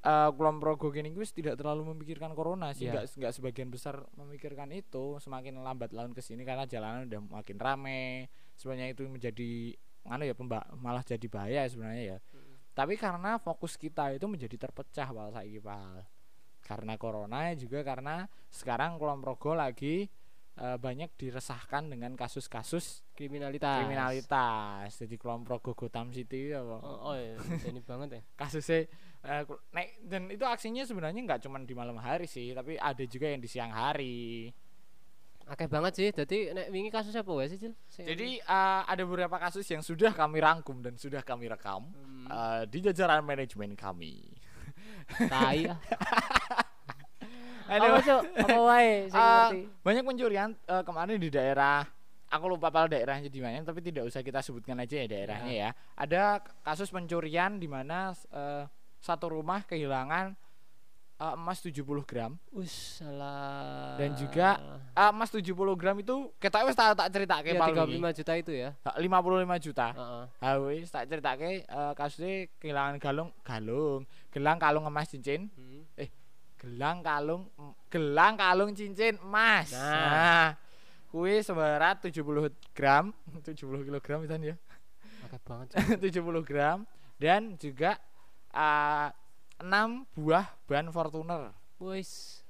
eh 0.00 0.30
Kulon 0.32 0.56
Progo 0.64 0.88
gini 0.88 1.12
wis 1.12 1.30
tidak 1.30 1.60
terlalu 1.60 1.92
memikirkan 1.92 2.32
corona 2.32 2.72
sih, 2.72 2.88
Iya. 2.88 3.04
nggak 3.04 3.04
nggak 3.20 3.32
sebagian 3.36 3.68
besar 3.68 4.00
memikirkan 4.16 4.72
itu. 4.72 5.20
Semakin 5.20 5.60
lambat 5.60 5.92
laun 5.92 6.16
ke 6.16 6.24
sini 6.24 6.40
karena 6.42 6.64
jalanan 6.64 7.04
udah 7.04 7.20
makin 7.40 7.60
rame. 7.60 8.32
Sebenarnya 8.56 8.96
itu 8.96 9.04
menjadi 9.04 9.76
mana 10.00 10.24
ya 10.24 10.32
pemba 10.32 10.64
malah 10.80 11.04
jadi 11.04 11.26
bahaya 11.28 11.68
sebenarnya 11.68 12.16
ya. 12.16 12.18
Tapi 12.72 12.96
karena 12.96 13.36
fokus 13.36 13.76
kita 13.76 14.08
itu 14.16 14.24
menjadi 14.24 14.56
terpecah 14.56 15.12
Pal 15.12 15.28
saiki 15.36 15.60
Pal. 15.60 16.00
Karena 16.64 16.94
corona 16.96 17.52
juga 17.52 17.84
karena 17.84 18.24
sekarang 18.48 18.96
Kulon 18.96 19.20
Progo 19.20 19.52
lagi 19.52 20.08
eh, 20.56 20.78
banyak 20.80 21.12
diresahkan 21.18 21.92
dengan 21.92 22.16
kasus-kasus 22.16 23.04
kriminalitas 23.12 23.84
kriminalitas. 23.84 24.96
Jadi 24.96 25.20
Kulon 25.20 25.44
Progo 25.44 25.76
Gotham 25.76 26.08
City 26.14 26.56
apa 26.56 26.80
oh, 26.80 27.12
oh 27.12 27.14
iya 27.20 27.36
ini 27.68 27.84
banget 27.84 28.08
ya 28.16 28.22
kasusnya 28.40 28.88
eh, 29.24 29.42
nek 29.72 29.86
dan 30.06 30.22
itu 30.30 30.44
aksinya 30.44 30.82
sebenarnya 30.84 31.20
nggak 31.24 31.40
cuma 31.44 31.60
di 31.60 31.74
malam 31.76 31.96
hari 32.00 32.24
sih 32.24 32.52
tapi 32.56 32.76
ada 32.80 33.04
juga 33.04 33.26
yang 33.28 33.40
di 33.40 33.48
siang 33.50 33.72
hari. 33.72 34.48
Akeh 35.50 35.66
banget 35.66 35.92
sih 35.98 36.08
jadi 36.14 36.54
nek 36.54 36.66
wingi 36.70 36.94
kasus 36.94 37.10
apa 37.18 37.26
wae 37.34 37.50
sih 37.50 37.58
Cil? 37.58 37.74
Jadi 37.90 38.38
eh, 38.38 38.82
ada 38.86 39.02
beberapa 39.02 39.34
kasus 39.36 39.66
yang 39.66 39.82
sudah 39.82 40.14
kami 40.14 40.38
rangkum 40.38 40.78
dan 40.78 40.94
sudah 40.94 41.26
kami 41.26 41.50
rekam 41.50 41.90
Hmm, 41.90 42.26
eh, 42.30 42.62
di 42.70 42.78
jajaran 42.86 43.26
manajemen 43.26 43.74
kami. 43.74 44.30
Tai 45.10 45.58
ah 45.74 45.78
Ada 47.70 47.86
apa 47.86 47.98
cuk? 48.02 48.22
Apa 48.46 48.58
wae 48.66 48.90
sing 49.10 49.18
ngerti? 49.18 49.60
banyak 49.82 50.02
pencurian 50.06 50.50
eh, 50.54 50.82
kemarin 50.86 51.18
di 51.18 51.30
daerah 51.30 51.82
aku 52.30 52.46
lupa 52.46 52.70
pal 52.70 52.86
daerahnya 52.86 53.26
di 53.26 53.42
mana 53.42 53.58
tapi 53.66 53.82
tidak 53.82 54.06
usah 54.06 54.22
kita 54.22 54.38
sebutkan 54.38 54.78
aja 54.78 55.02
ya 55.02 55.06
daerahnya 55.10 55.50
ya. 55.50 55.70
ada 55.98 56.38
kasus 56.62 56.90
pencurian 56.94 57.58
di 57.58 57.66
mana 57.66 58.14
eh, 58.30 58.64
satu 59.00 59.32
rumah 59.32 59.64
kehilangan 59.64 60.36
eh, 61.16 61.34
emas 61.34 61.58
70 61.58 61.80
gram 62.02 62.36
us 62.52 63.00
salah 63.00 63.96
Dan 63.96 64.12
juga 64.14 64.56
Ah, 64.92 65.08
emas 65.08 65.28
70 65.28 65.52
gram 65.74 65.96
itu 65.96 66.32
kita 66.36 66.60
wis 66.62 66.72
tak 66.72 66.92
tak 66.94 67.08
ceritake 67.10 67.52
ya 67.52 67.58
Pal 67.58 67.72
35 67.72 67.88
wingi. 67.90 68.12
juta 68.14 68.32
itu 68.34 68.52
ya 68.54 68.70
Ha, 68.80 68.96
55 68.96 69.56
juta. 69.58 69.86
Heeh. 69.90 70.24
Ha 70.38 70.48
wis 70.62 70.88
tak 70.88 71.04
ceritake 71.06 71.50
eh, 71.62 71.92
kasusnya 71.92 72.32
kehilangan 72.56 72.96
galung 72.96 73.30
galung, 73.40 74.02
gelang 74.28 74.56
kalung 74.56 74.84
emas 74.84 75.08
cincin, 75.08 75.48
Hmm. 75.50 75.84
gelang 76.56 77.00
kalung 77.00 77.48
gelang 77.88 78.36
kalung 78.36 78.72
cincin 78.72 79.16
emas. 79.18 79.72
Nah. 79.72 79.96
Nah, 80.04 80.48
kuwi 81.08 81.40
seberat 81.40 82.00
70 82.00 82.20
gram, 82.70 83.10
70 83.48 83.56
kilogram 83.82 84.20
itu 84.22 84.36
ya. 84.46 84.56
akeh 85.20 85.40
banget 85.42 85.66
Cuk. 86.00 86.44
70 86.44 86.44
gram 86.44 86.78
dan 87.16 87.56
juga 87.56 87.96
eh, 88.54 89.08
6 89.60 90.16
buah 90.16 90.46
ban 90.64 90.88
Fortuner. 90.88 91.52
wis 91.80 92.40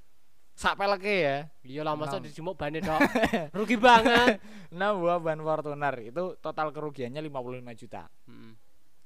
Sak 0.61 0.77
peleke 0.77 1.25
ya. 1.25 1.37
iya 1.65 1.81
lah 1.81 1.97
masa 1.97 2.21
dijemuk 2.21 2.53
bane 2.53 2.85
tok 2.85 3.01
rugi 3.57 3.81
banget 3.81 4.37
6 4.69 4.77
buah 4.77 5.17
ban 5.17 5.41
Fortuner 5.41 5.95
itu 6.05 6.37
total 6.37 6.69
kerugiannya 6.69 7.25
55 7.25 7.81
juta. 7.81 8.05
Hmm. 8.29 8.53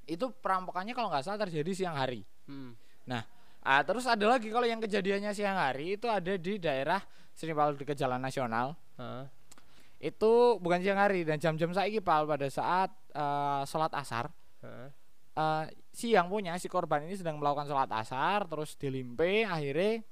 Itu 0.02 0.34
perampokannya 0.34 0.92
kalau 0.98 1.14
nggak 1.14 1.22
salah 1.22 1.46
terjadi 1.46 1.70
siang 1.70 1.94
hari. 1.94 2.26
Hmm. 2.50 2.74
Ah, 3.64 3.80
terus 3.80 4.04
ada 4.04 4.28
lagi 4.28 4.52
kalau 4.52 4.68
yang 4.68 4.76
kejadiannya 4.76 5.32
siang 5.32 5.56
hari 5.56 5.96
itu 5.96 6.04
ada 6.04 6.36
di 6.36 6.60
daerah 6.60 7.00
sini 7.32 7.56
Pal 7.56 7.72
di 7.72 7.88
Jalan 7.88 8.20
Nasional. 8.20 8.76
Itu 9.96 10.60
bukan 10.60 10.84
siang 10.84 11.00
hari 11.00 11.24
dan 11.24 11.40
jam-jam 11.40 11.72
saiki 11.72 12.04
Pal 12.04 12.28
pada 12.28 12.44
saat 12.52 12.92
eh, 13.16 13.62
sholat 13.64 13.94
asar. 13.96 14.28
Heeh. 15.34 15.62
eh, 15.62 15.64
siang 15.90 16.26
punya 16.26 16.54
si 16.56 16.66
korban 16.66 17.02
ini 17.02 17.14
sedang 17.14 17.38
melakukan 17.38 17.66
sholat 17.66 17.90
asar 17.90 18.46
terus 18.46 18.74
dilimpe 18.74 19.42
akhirnya 19.44 20.02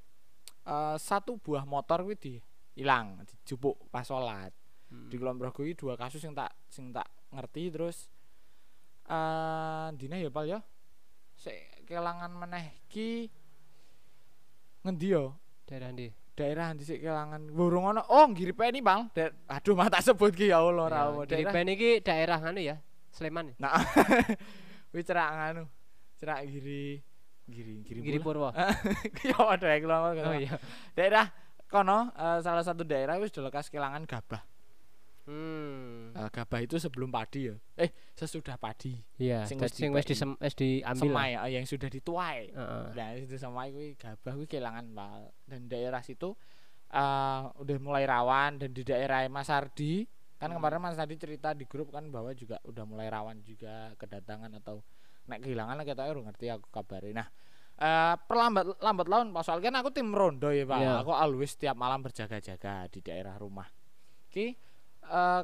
eh, 0.64 0.96
satu 0.96 1.38
buah 1.38 1.62
motor 1.62 2.02
kuwi 2.02 2.16
di 2.16 2.34
hilang 2.74 3.22
dijupuk 3.22 3.88
pas 3.88 4.02
sholat 4.02 4.50
Hmm. 4.92 5.08
di 5.08 5.16
Progo 5.16 5.64
iki 5.64 5.72
dua 5.72 5.96
kasus 5.96 6.20
yang 6.20 6.36
tak 6.36 6.52
sing 6.68 6.92
tak 6.92 7.08
ngerti 7.32 7.72
terus 7.72 8.12
eh 9.08 9.88
dina 9.96 10.20
ya 10.20 10.28
pal 10.28 10.44
ya 10.44 10.60
sik 11.32 11.88
kelangan 11.88 12.28
meneh 12.28 12.76
ki 12.92 13.24
ngendi 14.84 15.08
yo 15.08 15.32
daerah 15.64 15.96
ndi 15.96 16.12
daerah 16.36 16.76
sik 16.76 17.00
kelangan 17.00 17.40
burung 17.48 17.88
ono 17.88 18.04
oh 18.04 18.28
ngiripe 18.28 18.68
ini 18.68 18.84
bang 18.84 19.08
Da- 19.16 19.32
aduh 19.48 19.72
mah 19.72 19.88
tak 19.88 20.04
sebut 20.04 20.28
ki 20.28 20.52
ya 20.52 20.60
Allah 20.60 21.24
Ya, 21.24 21.40
daerah 21.40 21.64
iki 21.64 22.04
daerah 22.04 22.38
anu 22.44 22.60
ya 22.60 22.76
Sleman 23.16 23.48
ya? 23.48 23.54
nah 23.64 23.72
wis 24.92 25.04
cerak 25.08 25.28
nganu. 25.32 25.64
Cerak 26.20 26.46
giri 26.46 27.02
giri 27.48 27.82
giri 27.82 28.00
Giri. 28.00 28.18
Purwo. 28.22 28.54
Ya 29.26 29.36
ada 29.36 29.66
yang 29.66 29.82
kelangan 29.82 30.14
oh 30.30 30.36
iya. 30.38 30.54
Daerah 30.94 31.26
kono 31.66 32.12
eh, 32.14 32.38
salah 32.44 32.62
satu 32.62 32.86
daerah 32.86 33.18
wis 33.18 33.34
dilekas 33.34 33.72
kelangan 33.72 34.06
gabah. 34.06 34.44
Hmm. 35.22 36.10
Eh, 36.18 36.28
gabah 36.34 36.60
itu 36.62 36.76
sebelum 36.82 37.10
padi 37.10 37.50
ya. 37.50 37.56
Eh 37.78 37.90
sesudah 38.14 38.58
padi. 38.58 38.98
Iya 39.18 39.46
sing 39.46 39.58
sing 39.70 39.90
wis 39.94 40.06
sing 40.06 40.34
wis 40.38 40.54
diambil 40.54 41.14
lah. 41.14 41.14
semai 41.18 41.30
eh, 41.34 41.50
yang 41.58 41.66
sudah 41.66 41.88
dituai. 41.90 42.52
Heeh. 42.54 42.84
Nah, 42.94 43.08
itu 43.18 43.34
sama 43.38 43.66
kuwi 43.70 43.94
gabah 43.98 44.32
kuwi 44.38 44.46
kelangan 44.46 44.86
Pal. 44.94 45.30
Dan 45.46 45.66
daerah 45.66 46.02
situ 46.04 46.36
eh 46.92 47.42
udah 47.58 47.76
mulai 47.82 48.04
rawan. 48.06 48.60
Dan 48.62 48.70
di 48.70 48.82
daerah 48.86 49.26
Mas 49.30 49.50
Ardi 49.50 50.06
kan 50.42 50.50
Hmm. 50.50 50.58
kemarin 50.58 50.82
Mas 50.82 50.98
Ardi 50.98 51.14
cerita 51.14 51.54
di 51.54 51.70
grup 51.70 51.94
kan 51.94 52.02
bahwa 52.10 52.34
juga 52.34 52.58
udah 52.66 52.82
mulai 52.82 53.06
rawan 53.06 53.38
juga 53.46 53.94
kedatangan 53.94 54.50
atau 54.58 54.82
nek 55.30 55.38
kehilangan 55.46 55.78
lah 55.78 55.86
kita 55.86 56.02
ngerti 56.10 56.50
aku 56.50 56.66
kabari. 56.74 57.14
Nah, 57.14 57.30
eh 57.78 58.14
perlambat 58.26 58.82
lambat 58.82 59.06
laun 59.06 59.30
Pak 59.30 59.42
soal 59.46 59.62
kan 59.62 59.78
aku 59.78 59.94
tim 59.94 60.10
rondo 60.10 60.50
ya 60.50 60.66
Pak. 60.66 60.78
Iya. 60.82 60.92
Aku 61.06 61.14
always 61.14 61.54
tiap 61.54 61.78
malam 61.78 62.02
berjaga-jaga 62.02 62.90
di 62.90 62.98
daerah 62.98 63.38
rumah. 63.38 63.70
Ki 64.26 64.50
eh 65.06 65.42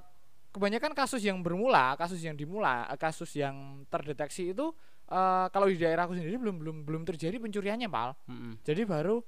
kebanyakan 0.50 0.98
kasus 0.98 1.22
yang 1.22 1.38
bermula, 1.46 1.94
kasus 1.94 2.18
yang 2.18 2.34
dimula, 2.34 2.90
eh, 2.90 2.98
kasus 2.98 3.30
yang 3.38 3.87
terdeteksi 3.87 4.50
itu 4.50 4.74
eh 5.06 5.46
kalau 5.54 5.70
di 5.70 5.78
daerahku 5.78 6.18
sendiri 6.18 6.42
belum 6.42 6.58
belum 6.58 6.76
belum 6.82 7.02
terjadi 7.06 7.38
pencuriannya, 7.38 7.87
Pal. 7.87 8.18
Mm-mm. 8.26 8.66
Jadi 8.66 8.82
baru 8.82 9.22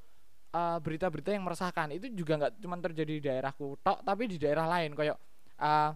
eh, 0.50 0.78
berita-berita 0.82 1.30
yang 1.30 1.46
meresahkan 1.46 1.94
itu 1.94 2.10
juga 2.10 2.42
nggak 2.42 2.52
cuma 2.58 2.74
terjadi 2.82 3.12
di 3.16 3.22
daerahku 3.22 3.78
tok, 3.86 4.02
tapi 4.02 4.26
di 4.26 4.34
daerah 4.34 4.66
lain 4.66 4.98
kayak 4.98 5.14
eh 5.60 5.90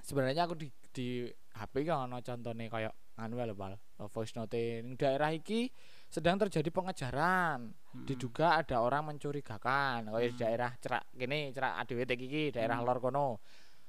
sebenarnya 0.00 0.44
aku 0.44 0.54
di 0.54 0.68
di 0.90 1.08
HP 1.54 1.86
kan 1.86 2.06
ono 2.06 2.18
contohnya 2.20 2.66
kayak 2.66 2.94
anu 3.14 3.38
lho, 3.38 3.54
Pal. 3.54 3.74
eh, 3.74 4.08
voice 4.10 4.34
note 4.34 4.58
ning 4.82 4.98
daerah 4.98 5.30
iki 5.30 5.70
sedang 6.10 6.34
terjadi 6.36 6.66
pengejaran. 6.68 7.70
Mm-mm. 7.70 8.06
Diduga 8.06 8.58
ada 8.58 8.82
orang 8.82 9.06
mencurigakan 9.08 10.10
kayak 10.10 10.30
di 10.30 10.34
Hmm. 10.34 10.42
daerah 10.42 10.70
cerak 10.78 11.04
gini, 11.12 11.50
cerak 11.50 11.72
ADWT 11.80 12.10
iki 12.16 12.42
daerah 12.50 12.78
Hmm. 12.78 12.86
lor 12.86 12.98
kono. 12.98 13.28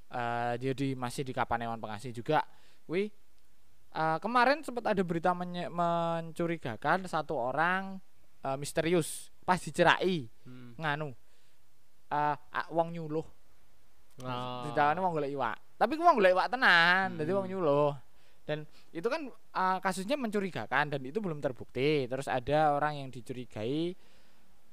Eh 0.09 0.53
dia 0.57 0.73
di 0.73 0.93
masih 0.93 1.21
di 1.21 1.33
Kapanewan 1.33 1.77
Pengasih 1.77 2.13
juga. 2.13 2.45
Wi 2.85 3.09
eh, 3.91 4.17
kemarin 4.19 4.61
sempat 4.61 4.85
ada 4.85 5.01
berita 5.01 5.33
menye- 5.33 5.69
mencurigakan 5.69 7.05
satu 7.05 7.33
orang 7.33 7.97
eh, 8.41 8.57
misterius 8.57 9.33
pas 9.41 9.57
dicerai 9.57 10.29
Mm. 10.45 10.77
nganu 10.77 11.09
ah, 12.07 12.37
wong 12.69 12.93
nyuluh 12.93 13.25
Oh. 14.17 14.63
ditawane 14.63 14.97
wong 14.97 15.13
golek 15.13 15.27
iwak 15.29 15.57
tapi 15.75 15.93
ku 15.93 16.01
wong 16.01 16.15
golek 16.15 16.31
iwak 16.31 16.47
tenan 16.47 17.15
dadi 17.15 17.27
Hmm. 17.27 17.37
wong 17.37 17.47
nyuluh 17.49 17.91
dan 18.45 18.63
itu 18.89 19.03
kan 19.05 19.21
eh, 19.27 19.77
kasusnya 19.79 20.15
mencurigakan 20.15 20.87
dan 20.87 21.01
itu 21.01 21.17
belum 21.17 21.39
terbukti 21.39 22.05
terus 22.05 22.27
ada 22.27 22.71
orang 22.71 22.95
yang 22.97 23.09
dicurigai 23.09 23.91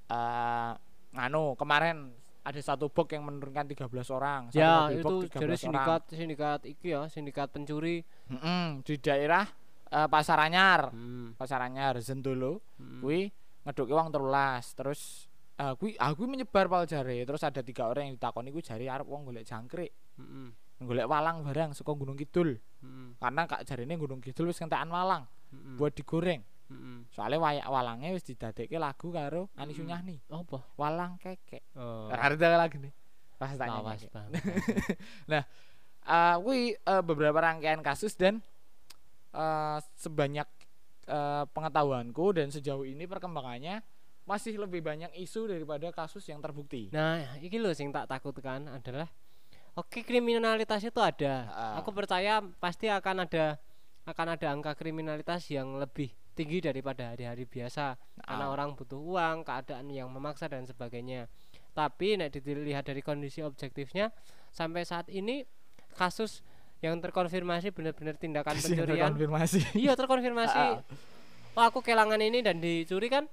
eh 0.07 0.73
nganu 1.11 1.55
kemarin 1.55 2.13
ada 2.43 2.59
satu 2.59 2.87
bok 2.87 3.11
yang 3.11 3.23
menurunkan 3.23 3.67
13 3.67 3.87
orang 4.11 4.41
satu 4.49 4.59
Ya, 4.59 4.91
itu 4.91 5.03
bok 5.03 5.27
13 5.27 5.31
jadi 5.33 5.47
orang. 5.47 5.59
sindikat 5.59 6.03
sindikat 6.09 6.61
iki 6.65 6.87
ya, 6.91 7.07
sindikat 7.07 7.49
pencuri. 7.49 8.03
Mm-mm, 8.27 8.83
di 8.83 8.95
daerah 8.97 9.47
eh, 9.89 10.09
Pasar 10.09 10.39
Anyar 10.41 10.91
Hmm. 10.91 11.35
Pasar 11.35 11.63
Anyar 11.63 11.99
Zendolo 11.99 12.63
Hmm. 12.77 12.99
kuwi 12.99 13.31
ngeduke 13.63 13.91
wong 13.91 14.09
13 14.09 14.75
terus 14.75 15.31
kuwi 15.73 15.95
ah 15.97 16.11
kuwi 16.11 16.27
menyebar 16.29 16.67
pal 16.67 16.85
jare 16.85 17.23
terus 17.23 17.41
ada 17.41 17.61
tiga 17.61 17.87
orang 17.87 18.09
yang 18.09 18.15
ditakoni 18.17 18.51
kuwi 18.51 18.61
jare 18.61 18.85
arep 18.85 19.05
wong 19.05 19.23
golek 19.25 19.45
jangkrik 19.45 19.93
Mm-mm. 20.17 20.51
golek 20.83 21.07
walang 21.07 21.43
barang 21.43 21.71
saka 21.73 21.93
Gunung 21.93 22.17
Kidul 22.17 22.59
Mm-mm. 22.81 23.17
karena 23.17 23.43
kak 23.45 23.63
jarine 23.63 23.95
Gunung 23.95 24.19
Kidul 24.19 24.49
wis 24.49 24.57
kentekan 24.57 24.89
walang 24.89 25.25
Mm-mm. 25.51 25.77
buat 25.77 25.93
digoreng 25.93 26.43
Mm-mm. 26.67 27.07
soalnya 27.09 27.39
wayak 27.39 27.67
walangnya 27.67 28.11
wis 28.11 28.25
didadekke 28.25 28.77
lagu 28.77 29.09
karo 29.09 29.47
Ani 29.55 29.71
Mm. 29.71 29.79
Sunyahni 29.79 30.17
apa? 30.27 30.59
walang 30.75 31.17
kekek 31.17 31.63
Oh. 31.75 32.09
ngerti 32.09 32.43
lagu 32.43 32.77
nih 32.79 32.93
pas 33.37 33.53
tanya 33.53 33.79
Lawas 33.79 33.99
kekek. 33.99 34.11
banget. 34.11 34.43
Ah, 36.03 36.35
kuwi 36.37 36.75
eh, 36.75 37.03
beberapa 37.03 37.39
rangkaian 37.39 37.79
kasus 37.79 38.15
dan 38.15 38.43
eh, 39.33 39.79
sebanyak 39.97 40.49
eh, 41.07 41.45
pengetahuanku 41.49 42.35
dan 42.35 42.51
sejauh 42.51 42.83
ini 42.83 43.07
perkembangannya 43.07 43.87
masih 44.23 44.55
lebih 44.55 44.81
banyak 44.81 45.11
isu 45.19 45.51
daripada 45.51 45.91
kasus 45.91 46.23
yang 46.31 46.39
terbukti. 46.39 46.89
Nah, 46.95 47.37
iki 47.43 47.59
loh 47.59 47.75
sing 47.75 47.91
tak 47.91 48.07
takutkan 48.07 48.71
adalah 48.71 49.11
Oke, 49.73 50.05
kriminalitas 50.05 50.85
itu 50.85 51.01
ada. 51.01 51.49
Ah. 51.49 51.75
Aku 51.81 51.97
percaya 51.97 52.45
pasti 52.61 52.93
akan 52.93 53.25
ada 53.25 53.57
akan 54.05 54.27
ada 54.37 54.47
angka 54.53 54.77
kriminalitas 54.77 55.49
yang 55.49 55.81
lebih 55.81 56.13
tinggi 56.37 56.61
daripada 56.61 57.17
hari-hari 57.17 57.49
biasa 57.49 57.97
karena 58.21 58.47
Ah. 58.49 58.53
orang 58.53 58.77
butuh 58.77 59.01
uang, 59.01 59.49
keadaan 59.49 59.89
yang 59.89 60.13
memaksa 60.13 60.53
dan 60.53 60.69
sebagainya. 60.69 61.25
Tapi 61.73 62.21
nek 62.21 62.37
dilihat 62.37 62.85
dari 62.85 63.01
kondisi 63.01 63.41
objektifnya 63.41 64.13
sampai 64.53 64.85
saat 64.85 65.09
ini 65.09 65.49
kasus 65.97 66.45
yang 66.85 67.01
terkonfirmasi 67.01 67.73
benar-benar 67.73 68.19
tindakan 68.19 68.59
pencurian 68.59 69.15
konfirmasi 69.15 69.61
iya 69.79 69.95
terkonfirmasi 69.95 70.59
Ah. 70.59 70.83
oh 71.55 71.65
aku 71.65 71.79
kehilangan 71.79 72.19
ini 72.19 72.43
dan 72.43 72.59
dicuri 72.59 73.07
kan 73.07 73.31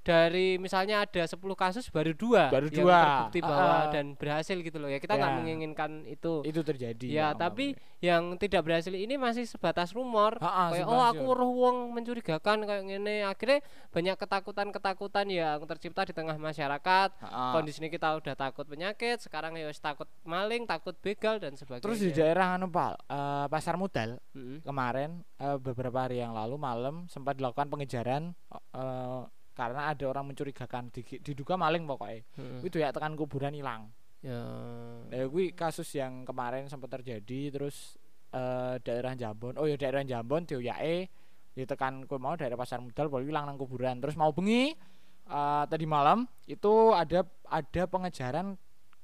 dari 0.00 0.56
misalnya 0.56 1.02
ada 1.02 1.22
10 1.22 1.36
kasus 1.54 1.88
baru 1.88 2.12
dua 2.12 2.48
Baru 2.48 2.66
yang 2.66 2.80
dua. 2.80 2.98
terbukti 2.98 3.40
bahwa 3.40 3.56
Ah, 3.68 3.80
ah. 3.80 3.86
dan 3.90 4.06
berhasil 4.14 4.56
gitu 4.56 4.76
loh 4.76 4.86
ya 4.86 4.96
kita 4.96 5.14
nggak 5.14 5.28
Ya. 5.28 5.36
menginginkan 5.36 5.90
itu 6.04 6.40
itu 6.42 6.60
terjadi 6.60 7.06
ya 7.06 7.26
Nggak 7.28 7.32
tapi 7.38 7.66
yang 7.98 8.22
tidak 8.36 8.62
berhasil 8.62 8.90
ini 8.90 9.14
masih 9.14 9.44
sebatas 9.44 9.90
rumor 9.90 10.38
Ha-ha, 10.38 10.70
kayak 10.70 10.86
sebatas 10.86 10.94
oh 10.94 11.02
aku 11.04 11.26
roh 11.30 11.52
wong 11.52 11.76
mencurigakan 11.92 12.62
kayak 12.62 12.82
gini 12.84 13.20
akhirnya 13.20 13.58
banyak 13.88 14.16
ketakutan-ketakutan 14.16 15.26
yang 15.28 15.58
tercipta 15.64 16.02
di 16.02 16.12
tengah 16.12 16.34
masyarakat 16.34 17.08
Ha-ha. 17.18 17.52
kondisi 17.52 17.78
ini 17.78 17.88
kita 17.88 18.14
udah 18.14 18.34
takut 18.34 18.64
penyakit 18.64 19.18
sekarang 19.18 19.54
ya 19.54 19.68
takut 19.74 20.08
maling 20.22 20.64
takut 20.64 20.96
begal 20.96 21.36
dan 21.36 21.52
sebagainya 21.52 21.84
terus 21.84 22.00
di 22.00 22.10
daerah 22.10 22.54
anu 22.54 22.66
Pal, 22.68 22.96
eh, 23.02 23.46
pasar 23.46 23.74
modal 23.74 24.16
Mm-mm. 24.32 24.62
kemarin 24.62 25.20
eh, 25.36 25.58
beberapa 25.58 25.98
hari 26.00 26.18
yang 26.18 26.32
lalu 26.32 26.56
malam 26.56 27.04
sempat 27.06 27.34
dilakukan 27.34 27.68
pengejaran 27.68 28.32
eh, 28.72 29.22
karena 29.58 29.90
ada 29.90 30.04
orang 30.06 30.30
mencurigakan 30.30 30.94
di- 30.94 31.18
diduga 31.18 31.58
maling 31.58 31.82
pokoknya. 31.82 32.22
Mm-mm. 32.38 32.62
itu 32.62 32.78
ya 32.78 32.94
tekan 32.94 33.18
kuburan 33.18 33.50
hilang. 33.50 33.90
Ya. 34.22 34.38
Nah 35.10 35.26
gue 35.26 35.50
kasus 35.50 35.90
yang 35.98 36.22
kemarin 36.22 36.70
sempat 36.70 36.94
terjadi 36.94 37.50
terus 37.50 37.98
eh, 38.30 38.78
daerah 38.78 39.18
Jambon 39.18 39.58
oh 39.58 39.66
ya 39.66 39.74
daerah 39.74 40.06
Jambon 40.06 40.46
dioyake 40.46 41.10
di 41.58 41.66
tekan 41.66 42.06
kue 42.06 42.22
mau 42.22 42.38
daerah 42.38 42.54
pasar 42.54 42.78
modal 42.78 43.10
boleh 43.10 43.26
hilang 43.26 43.50
nang 43.50 43.58
kuburan. 43.58 43.98
Terus 43.98 44.14
mau 44.14 44.30
bengi 44.30 44.70
eh, 45.26 45.64
tadi 45.66 45.86
malam 45.90 46.22
itu 46.46 46.94
ada 46.94 47.26
ada 47.50 47.82
pengejaran 47.90 48.54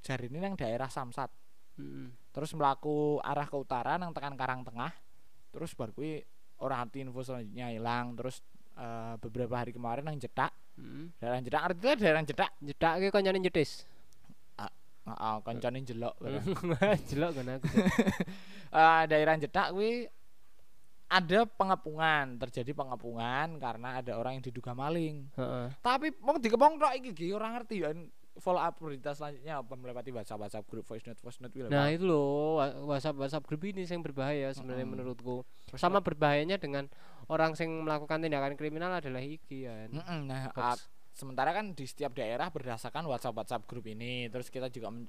jari 0.06 0.30
ini 0.30 0.38
yang 0.38 0.54
daerah 0.54 0.86
Samsat. 0.86 1.34
Mm-mm. 1.74 2.30
terus 2.30 2.54
melaku 2.54 3.18
arah 3.18 3.50
ke 3.50 3.56
utara 3.58 3.98
nang 3.98 4.14
tekan 4.14 4.38
Karang 4.38 4.62
Tengah 4.62 4.94
terus 5.50 5.74
baru 5.74 5.90
kuwi 5.90 6.22
orang 6.62 6.86
hati 6.86 7.02
info 7.02 7.18
selanjutnya 7.26 7.74
hilang 7.74 8.14
terus 8.14 8.46
eh, 8.78 9.14
beberapa 9.22 9.54
hari 9.58 9.72
kemarin 9.74 10.04
nang 10.06 10.18
jedak. 10.18 10.50
Mm-mm. 10.74 11.14
daerah 11.22 11.38
jedak 11.38 11.62
artinya 11.62 11.94
daerah 11.94 12.22
jedak. 12.26 12.50
Jedak 12.58 12.92
ki 12.98 13.08
koncone 13.14 13.38
jedis 13.42 13.86
heeh 15.04 15.36
kancane 15.44 15.78
jelok. 15.84 16.14
Jelok 17.12 17.30
kan 17.36 17.48
aku 17.60 17.66
Eh, 18.74 19.02
daerah 19.06 19.38
jedak 19.38 19.70
kuwi 19.70 20.10
ada 21.06 21.46
pengepungan 21.46 22.42
terjadi 22.42 22.74
pengepungan 22.74 23.54
karena 23.62 24.02
ada 24.02 24.18
orang 24.18 24.40
yang 24.40 24.44
diduga 24.50 24.74
maling. 24.74 25.30
Heeh. 25.38 25.70
tapi 25.78 26.10
mau 26.18 26.34
dikepung 26.42 26.82
tok 26.82 26.90
iki 26.98 27.30
orang 27.30 27.54
ngerti 27.54 27.86
ya 27.86 27.94
follow 28.34 28.58
up 28.58 28.74
berita 28.76 29.14
selanjutnya 29.14 29.62
apa 29.62 29.74
melewati 29.74 30.10
WhatsApp 30.10 30.40
WhatsApp 30.40 30.66
grup 30.66 30.84
voice 30.84 31.06
note 31.06 31.20
voice 31.20 31.38
note 31.38 31.54
Nah 31.70 31.86
itu 31.88 32.02
loh 32.02 32.58
WhatsApp 32.84 33.14
WhatsApp 33.14 33.46
grup 33.46 33.62
ini 33.62 33.82
yang 33.82 34.00
berbahaya 34.00 34.50
sebenarnya 34.50 34.82
Mm-mm. 34.82 34.94
menurutku. 34.98 35.36
Voice 35.70 35.78
Sama 35.78 36.02
berbahayanya 36.02 36.58
dengan 36.58 36.90
orang 37.26 37.54
yang 37.54 37.82
melakukan 37.82 38.18
tindakan 38.18 38.54
kriminal 38.54 38.90
adalah 38.90 39.22
iki 39.22 39.64
ya. 39.64 39.86
Mm-mm, 39.86 40.26
nah 40.26 40.50
ah, 40.52 40.74
sementara 41.10 41.54
kan 41.54 41.72
di 41.72 41.86
setiap 41.86 42.10
daerah 42.12 42.50
berdasarkan 42.50 43.06
WhatsApp 43.06 43.38
WhatsApp 43.38 43.62
grup 43.64 43.86
ini 43.86 44.26
terus 44.26 44.50
kita 44.50 44.66
juga 44.66 44.90
men- 44.90 45.06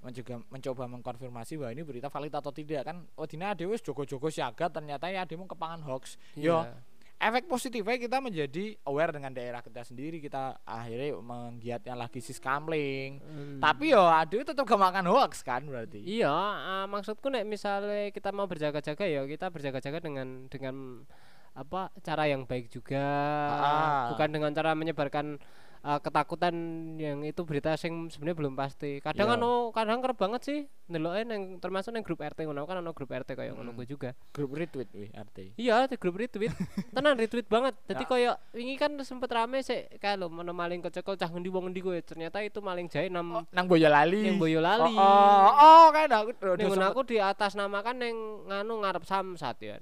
men- 0.00 0.14
juga 0.14 0.38
mencoba 0.48 0.86
mengkonfirmasi 0.88 1.58
bahwa 1.58 1.74
ini 1.74 1.82
berita 1.82 2.06
valid 2.06 2.32
atau 2.32 2.54
tidak 2.54 2.86
kan 2.86 3.02
oh 3.18 3.26
dina 3.26 3.52
ada 3.52 3.66
wis 3.66 3.82
jogo-jogo 3.82 4.30
siaga 4.30 4.70
ternyata 4.70 5.10
ya 5.10 5.26
ada 5.26 5.34
mau 5.34 5.44
kepangan 5.44 5.82
hoax 5.84 6.16
yo 6.32 6.62
Iya. 6.62 6.72
Efek 7.20 7.44
positifnya 7.46 8.00
kita 8.00 8.16
menjadi 8.18 8.80
aware 8.82 9.12
dengan 9.12 9.28
daerah 9.30 9.60
kita 9.60 9.84
sendiri 9.84 10.18
kita 10.18 10.56
akhirnya 10.64 11.12
menggiatnya 11.14 11.92
lagi 11.94 12.18
sis 12.18 12.40
kamling 12.40 13.20
Hmm. 13.20 13.60
tapi 13.60 13.92
yo 13.92 14.00
aduh 14.00 14.40
tetap 14.40 14.64
gak 14.64 14.80
makan 14.80 15.04
hoax 15.06 15.40
kan 15.40 15.60
berarti 15.62 16.00
Iya, 16.00 16.32
ah, 16.32 16.84
maksudku 16.86 17.28
nek 17.28 17.44
misalnya 17.44 18.08
kita 18.08 18.32
mau 18.32 18.48
berjaga-jaga 18.48 19.04
ya 19.04 19.22
kita 19.24 19.46
berjaga-jaga 19.46 20.00
dengan 20.00 20.48
dengan 20.48 21.04
apa 21.50 21.90
cara 22.00 22.24
yang 22.24 22.46
baik 22.46 22.70
juga, 22.70 23.04
Ah. 23.50 24.14
bukan 24.14 24.30
dengan 24.30 24.54
cara 24.54 24.72
menyebarkan 24.72 25.36
ah, 25.80 25.96
ketakutan 25.96 26.52
yang 26.96 27.24
itu 27.24 27.40
berita 27.42 27.72
sing 27.74 28.08
sebenarnya 28.08 28.36
belum 28.36 28.54
pasti. 28.54 29.00
Kadang 29.00 29.28
Iya. 29.28 29.36
ano 29.40 29.50
kadang 29.70 29.98
kerep 30.00 30.18
banget 30.18 30.40
sih 30.44 30.58
ndeloke 30.86 31.22
neng 31.22 31.56
termasuk 31.56 31.94
neng 31.94 32.02
grup 32.02 32.18
RT 32.18 32.42
ngono 32.42 32.66
kan 32.66 32.82
ono 32.82 32.90
grup 32.90 33.08
RT 33.08 33.32
kayak 33.32 33.54
ngono 33.54 33.70
Mm. 33.72 33.76
kuwi 33.76 33.86
juga. 33.86 34.10
grup 34.30 34.50
retweet 34.52 34.90
wih 34.90 35.10
arti 35.14 35.54
Iya, 35.56 35.86
di 35.86 35.96
grup 35.96 36.18
retweet. 36.18 36.50
Tenan 36.96 37.14
retweet 37.14 37.46
banget. 37.46 37.74
Jadi 37.86 38.04
Ya. 38.04 38.08
koyo 38.08 38.32
wingi 38.52 38.74
kan 38.74 38.92
sempet 39.00 39.30
rame 39.30 39.62
sih 39.62 39.86
kayak 39.96 40.18
lo 40.18 40.28
mana 40.28 40.50
maling 40.50 40.80
kecekel 40.80 41.14
cah 41.14 41.30
ngendi 41.30 41.48
wong 41.48 41.70
ngendi 41.70 41.80
kowe. 41.80 41.96
Ternyata 41.96 42.42
itu 42.42 42.58
maling 42.58 42.86
jahe 42.86 43.06
nam 43.06 43.30
oh, 43.32 43.44
nang 43.48 43.64
Boyolali 43.64 44.26
yang 44.26 44.36
Boyolali. 44.36 44.90
oh, 44.90 44.98
oh, 44.98 45.50
oh 45.54 45.86
kan 45.90 46.10
aku 46.10 46.30
Ning 46.58 46.82
aku 46.82 47.00
di 47.04 47.16
atas 47.16 47.54
namakan 47.54 47.96
neng 47.96 48.16
nganu 48.46 48.82
ngarep 48.82 49.04
samsat 49.06 49.56
ya. 49.62 49.76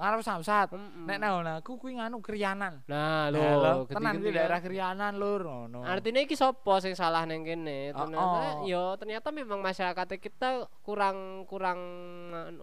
Ngarep 0.00 0.24
samsat 0.24 0.72
Mm-mm. 0.72 1.04
nek 1.04 1.20
nang 1.20 1.44
aku 1.60 1.76
kuwi 1.76 2.00
nganu 2.00 2.24
krianan 2.24 2.80
Nah, 2.88 3.28
Nah, 3.28 3.36
lho, 3.36 3.44
lho, 3.60 3.72
tenan 3.84 4.16
di 4.16 4.32
daerah. 4.32 4.56
Krianan 4.58 5.20
lur 5.20 5.44
ngono. 5.44 5.84
Artinya 5.84 6.24
iki 6.24 6.32
sapa 6.32 6.80
sing 6.80 6.96
salah 6.96 7.28
neng 7.28 7.44
kene? 7.44 7.92
Oh, 7.92 8.08
Ternyata 8.08 8.38
oh. 8.56 8.64
yo 8.64 8.82
ternyata 8.96 9.28
memang 9.28 9.60
masyarakat 9.60 10.06
kita 10.16 10.64
kurang 10.80 11.44
kurang 11.44 11.76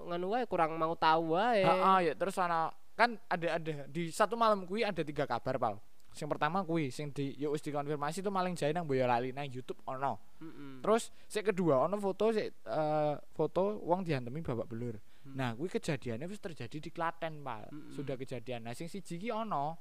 nganu- 0.09 0.33
wae, 0.33 0.49
kurang 0.49 0.73
mau 0.75 0.97
tahu 0.97 1.37
wae. 1.37 1.61
Heeh, 1.61 1.97
ya 2.09 2.13
terus 2.17 2.35
ana 2.37 2.73
kan 2.97 3.13
ada 3.29 3.61
ada 3.61 3.85
di 3.85 4.09
satu 4.09 4.33
malam 4.33 4.65
kuwi 4.65 4.81
ada 4.81 5.05
tiga 5.05 5.29
kabar, 5.29 5.61
Pal. 5.61 5.75
Sing 6.09 6.25
pertama 6.25 6.65
kuwi 6.65 6.89
sing 6.89 7.13
di 7.13 7.37
ya 7.37 7.45
wis 7.47 7.61
dikonfirmasi 7.61 8.25
itu 8.25 8.33
maling 8.33 8.57
jahe 8.57 8.73
nang 8.73 8.89
Boyolali 8.89 9.29
nang 9.29 9.45
YouTube 9.45 9.77
ono. 9.85 10.17
Mm-mm. 10.41 10.81
Terus 10.81 11.13
sing 11.29 11.45
kedua 11.45 11.85
ono 11.85 12.01
foto 12.01 12.33
sik 12.33 12.65
eh, 12.65 13.13
foto 13.31 13.77
wong 13.85 14.01
diantemi 14.01 14.41
babak 14.41 14.65
belur. 14.65 14.97
Nah, 15.35 15.57
kuwi 15.57 15.67
kejadiannya 15.67 16.29
wis 16.29 16.39
terjadi 16.39 16.77
di 16.77 16.89
Klaten. 16.93 17.43
Mm-mm. 17.43 17.91
Sudah 17.91 18.15
kejadian. 18.15 18.69
Nah, 18.69 18.73
sing 18.77 18.87
siji 18.87 19.19
ki 19.19 19.29
ono. 19.33 19.75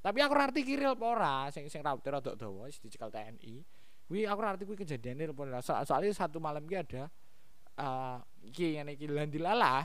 Tapi 0.00 0.22
aku 0.22 0.32
ngerti 0.38 0.60
kiril 0.62 0.94
apa 0.94 1.06
ora, 1.06 1.36
sing 1.50 1.66
sing 1.66 1.82
rambutnya 1.82 2.22
rada 2.22 2.32
dawa 2.38 2.70
wis 2.70 2.78
dicekel 2.78 3.10
TNI. 3.10 3.54
Kuwi 4.06 4.22
aku 4.22 4.38
ngerti 4.38 4.62
kuwi 4.62 4.78
kejadiannya 4.78 5.34
apa 5.34 5.40
ora. 5.42 5.58
So, 5.58 5.74
soalnya 5.82 6.14
satu 6.14 6.38
malam 6.38 6.62
ki 6.62 6.76
ada 6.78 7.10
eh 7.76 8.16
iki 8.46 8.80
ngene 8.80 8.96
iki 8.96 9.04
Landilala 9.10 9.84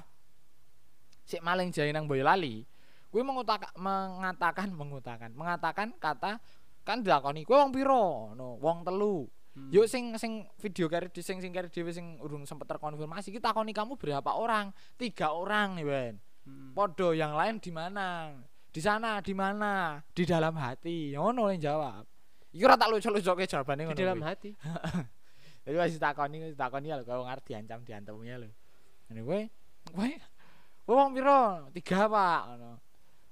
sik 1.26 1.41
maling 1.43 1.74
jahe 1.74 1.89
nang 1.89 2.06
Boyolali. 2.06 2.63
Kuwi 3.12 3.28
mengatakan 3.28 4.71
mengutakan, 4.71 5.36
mengatakan 5.36 5.91
kata 6.00 6.39
kan 6.82 7.04
dilakoni 7.04 7.43
kowe 7.43 7.60
wong 7.60 7.76
piro? 7.76 8.32
No, 8.38 8.56
wong 8.62 8.88
telu. 8.88 9.28
Hmm. 9.51 9.67
Yuk 9.67 9.83
sing 9.83 10.15
sing 10.15 10.47
video 10.63 10.87
kari 10.87 11.11
di 11.11 11.19
sing 11.19 11.43
sing 11.43 11.51
kari 11.51 11.67
dhewe 11.67 11.91
sing 11.91 12.15
urung 12.23 12.47
sempet 12.47 12.71
terkonfirmasi 12.71 13.35
kita 13.35 13.51
takoni 13.51 13.75
kamu 13.75 13.99
berapa 13.99 14.31
orang? 14.31 14.71
Tiga 14.95 15.35
orang 15.35 15.75
nih 15.75 15.83
Ben. 15.83 16.13
Mm. 16.47 16.71
Podo 16.71 17.11
yang 17.11 17.35
lain 17.35 17.59
di 17.59 17.67
mana? 17.67 18.31
Di 18.71 18.79
sana 18.79 19.19
di 19.19 19.35
mana? 19.35 19.99
Di 20.15 20.23
dalam 20.23 20.55
hati. 20.55 21.11
Ngono 21.11 21.51
yang 21.51 21.59
jawab. 21.59 22.07
Iku 22.55 22.63
ora 22.63 22.79
tak 22.79 22.95
lucu-lucuke 22.95 23.43
jawabane 23.43 23.83
Di 23.83 23.85
ngono. 23.91 23.99
dalam 23.99 24.19
kuwi. 24.23 24.27
hati. 24.31 24.49
Jadi 25.67 25.75
wis 25.77 25.99
takoni 25.99 26.37
wis 26.47 26.55
takoni 26.55 26.87
ya 26.89 26.95
lho 26.97 27.03
kau 27.03 27.27
ngerti 27.27 27.51
diancam 27.51 27.83
diantemnya 27.83 28.35
lho. 28.41 28.49
Ngene 29.11 29.21
kowe 29.21 29.39
kowe 29.91 30.09
kowe 30.87 30.95
wong 30.95 31.11
piro? 31.11 31.67
Tiga 31.75 32.07
Pak 32.07 32.41
ngono. 32.55 32.71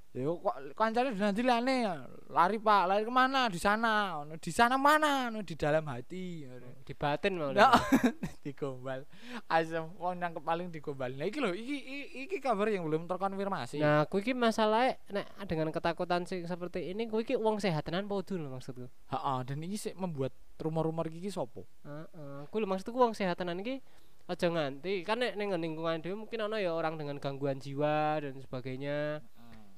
Ya 0.10 0.26
kok 0.26 0.56
kancane 0.74 1.14
nanti 1.14 1.46
lane 1.46 1.86
lari 2.34 2.58
Pak, 2.58 2.84
lari 2.90 3.06
ke 3.06 3.14
mana? 3.14 3.46
Di 3.46 3.62
sana. 3.62 4.26
Di 4.42 4.50
sana 4.50 4.74
mana? 4.74 5.30
Di 5.46 5.54
dalam 5.54 5.86
hati. 5.86 6.50
Di 6.82 6.94
batin 6.98 7.38
mau. 7.38 7.54
Nah, 7.54 7.78
digombal. 8.46 9.06
Asem 9.46 9.86
wong 10.02 10.18
nangkep 10.18 10.42
paling 10.42 10.74
digombal. 10.74 11.14
Nah 11.14 11.30
iki 11.30 11.38
lho, 11.38 11.54
iki 11.54 11.78
iki, 11.78 12.00
iki 12.26 12.38
kabar 12.42 12.74
yang 12.74 12.90
belum 12.90 13.06
terkonfirmasi. 13.06 13.78
Nah, 13.78 14.10
kuwi 14.10 14.26
iki 14.26 14.34
masalahnya 14.34 14.98
nek 15.14 15.46
dengan 15.46 15.70
ketakutan 15.70 16.26
sing 16.26 16.42
seperti 16.50 16.90
ini 16.90 17.06
kuwi 17.06 17.30
iki 17.30 17.38
wong 17.38 17.62
sehat 17.62 17.86
tenan 17.86 18.10
apa 18.10 18.18
lho 18.18 18.50
maksudku. 18.50 18.90
Heeh, 18.90 19.40
dan 19.46 19.58
ini 19.62 19.78
sih 19.78 19.94
membuat 19.94 20.34
rumor-rumor 20.58 21.06
iki 21.14 21.30
sopo? 21.30 21.70
Heeh, 21.86 22.50
kuwi 22.50 22.66
lho 22.66 22.68
maksudku 22.70 22.98
wong 22.98 23.14
sehat 23.14 23.38
tenan 23.38 23.62
iki 23.62 23.78
aja 24.30 24.46
nganti 24.46 25.02
kan 25.02 25.18
nek 25.18 25.34
ning 25.42 25.50
lingkungan 25.58 26.06
dhewe 26.06 26.14
mungkin 26.14 26.46
ana 26.46 26.62
ya 26.62 26.78
orang 26.78 27.02
dengan 27.02 27.18
gangguan 27.18 27.58
jiwa 27.58 28.22
dan 28.22 28.38
sebagainya 28.38 29.26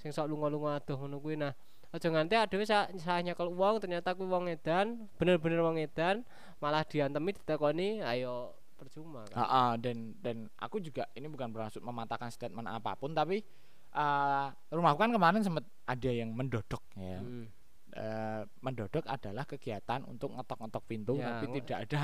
sing 0.01 0.09
sok 0.09 0.25
lunga-lunga 0.27 0.81
adoh 0.81 0.97
ngono 0.97 1.21
kuwi 1.21 1.37
nah 1.37 1.53
aja 1.93 2.07
nganti 2.09 2.33
dhewe 2.49 2.65
sa 2.65 2.89
salah 2.97 3.21
nyekel 3.21 3.51
uang 3.53 3.77
ternyata 3.83 4.17
kuwi 4.17 4.25
wong 4.25 4.49
edan 4.49 5.05
bener-bener 5.21 5.61
wong 5.61 5.77
edan 5.77 6.25
malah 6.57 6.81
diantemi 6.81 7.37
ditakoni 7.37 8.01
ayo 8.01 8.57
percuma 8.81 9.21
kan 9.29 9.37
Heeh, 9.45 9.71
dan 9.77 9.97
dan 10.25 10.37
aku 10.57 10.81
juga 10.81 11.05
ini 11.13 11.29
bukan 11.29 11.53
bermaksud 11.53 11.85
mematahkan 11.85 12.33
statement 12.33 12.65
apa 12.65 12.97
pun 12.97 13.13
tapi 13.13 13.45
eh 13.91 14.47
rumahku 14.73 14.97
kan 14.97 15.11
kemarin 15.13 15.43
sempat 15.43 15.67
ada 15.85 16.09
yang 16.09 16.31
mendodok 16.31 16.79
ya. 16.95 17.19
Hmm. 17.19 17.45
Eh, 17.91 18.41
mendodok 18.63 19.03
adalah 19.03 19.43
kegiatan 19.43 20.07
untuk 20.07 20.31
ngetok-ngetok 20.31 20.83
pintu 20.87 21.19
Ya, 21.19 21.43
tapi 21.43 21.59
tidak 21.59 21.91
ada 21.91 22.01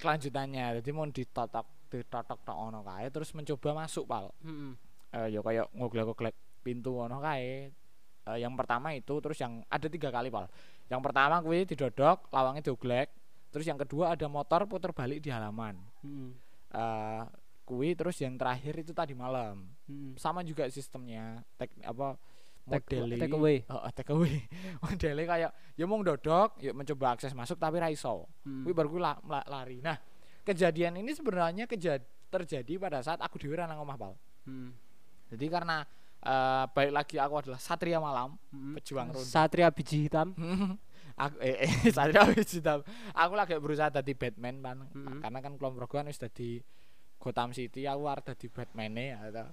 kelanjutannya. 0.00 0.80
Jadi 0.80 0.90
mau 0.96 1.04
ditotok 1.04 1.66
ditotok 1.92 2.38
tok 2.48 2.56
ono 2.56 2.80
kae 2.80 3.12
terus 3.12 3.36
mencoba 3.36 3.84
masuk 3.84 4.08
pal. 4.08 4.32
Mm-mm. 4.40 4.72
Eh 5.12 5.36
ya 5.36 5.44
kayak 5.44 5.68
ngoglek-ngoglek 5.76 6.32
pintu 6.60 6.96
ono 6.96 7.18
kae. 7.18 7.72
Eh, 8.20 8.38
yang 8.38 8.52
pertama 8.52 8.92
itu 8.92 9.16
terus 9.18 9.36
yang 9.36 9.64
ada 9.66 9.88
tiga 9.88 10.08
kali 10.08 10.28
pal 10.28 10.44
yang 10.86 11.00
pertama 11.00 11.40
kuwi 11.40 11.64
didodok 11.64 12.28
lawangnya 12.28 12.60
dioglek 12.62 13.08
terus 13.48 13.64
yang 13.64 13.80
kedua 13.80 14.12
ada 14.12 14.28
motor 14.28 14.68
puter 14.68 14.92
balik 14.92 15.18
di 15.18 15.32
halaman 15.32 15.80
Mm. 16.04 16.30
eh 16.70 17.22
kuwi 17.64 17.94
terus 17.94 18.18
yang 18.18 18.36
terakhir 18.36 18.76
itu 18.76 18.92
tadi 18.92 19.16
malam 19.16 19.72
Mm. 19.88 20.14
sama 20.14 20.42
juga 20.42 20.68
sistemnya 20.68 21.40
tek 21.56 21.72
apa 21.80 22.20
modelnya 22.66 23.16
take 23.16 23.32
away. 23.32 23.64
oh, 23.66 23.80
oh, 23.80 23.90
take 23.90 24.12
away 24.12 24.44
modelnya 24.84 25.24
kayak 25.24 25.50
ya 25.74 25.84
mau 25.86 25.96
dodok 25.98 26.60
yuk 26.60 26.76
mencoba 26.76 27.16
akses 27.16 27.32
masuk 27.32 27.56
tapi 27.56 27.80
raiso 27.80 28.28
Mm. 28.44 28.62
kuwi 28.62 28.72
baru 28.74 28.88
kuwi 28.90 29.00
la- 29.00 29.22
la- 29.24 29.48
lari 29.48 29.80
nah 29.80 29.96
kejadian 30.42 30.98
ini 30.98 31.16
sebenarnya 31.16 31.64
kejad 31.64 32.04
terjadi 32.28 32.76
pada 32.76 33.00
saat 33.00 33.18
aku 33.18 33.38
dhewe 33.38 33.56
nang 33.56 33.80
omah 33.80 33.96
pal 33.96 34.12
Mm. 34.44 34.76
jadi 35.30 35.46
karena 35.48 35.88
eh 36.20 36.64
balik 36.68 36.92
lagi 36.94 37.16
aku 37.16 37.34
adalah 37.38 37.56
satria 37.56 37.96
malam 37.96 38.36
Mm. 38.50 38.76
pejuang 38.76 39.08
ronda 39.08 39.24
Satria 39.34 39.68
biji 39.68 40.04
hitam. 40.04 40.36
aku 41.16 41.36
eh, 41.38 41.64
eh 41.64 41.90
satria 41.90 42.24
wis 42.26 42.50
hitam. 42.50 42.84
aku 43.12 43.32
lagi 43.32 43.56
berusaha 43.56 43.88
jadi 43.90 44.12
Batman 44.12 44.56
pan 44.58 44.78
Mm-mm. 44.86 45.20
karena 45.20 45.38
kan 45.38 45.52
kelompok 45.54 45.90
kan 45.90 46.04
wis 46.04 46.16
dadi 46.16 46.60
Gotham 47.16 47.50
City 47.50 47.84
aku 47.84 48.04
arep 48.06 48.24
dadi 48.26 48.46
Batman 48.46 48.92
ya 48.94 49.16
atau 49.22 49.48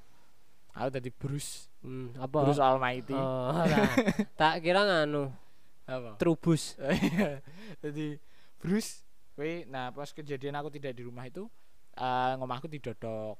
aku 0.73 0.89
dadi 0.91 1.09
Bruce 1.09 1.71
Hmm, 1.79 2.11
apa? 2.15 2.43
Bruce 2.43 2.59
Almighty 2.59 3.15
Oh, 3.15 3.53
lah. 3.53 3.87
tak 4.39 4.59
kira 4.59 4.83
nganu, 4.83 5.31
apa 5.85 6.15
trubus. 6.17 6.75
jadi 7.79 8.19
Bruce 8.57 9.07
Wih, 9.33 9.63
nah 9.63 9.93
pas 9.93 10.09
kejadian 10.09 10.55
aku 10.55 10.67
tidak 10.69 10.91
di 10.91 11.05
rumah 11.05 11.23
itu 11.23 11.45
eh 11.93 12.33
ngomahku 12.35 12.65
didodok 12.65 13.37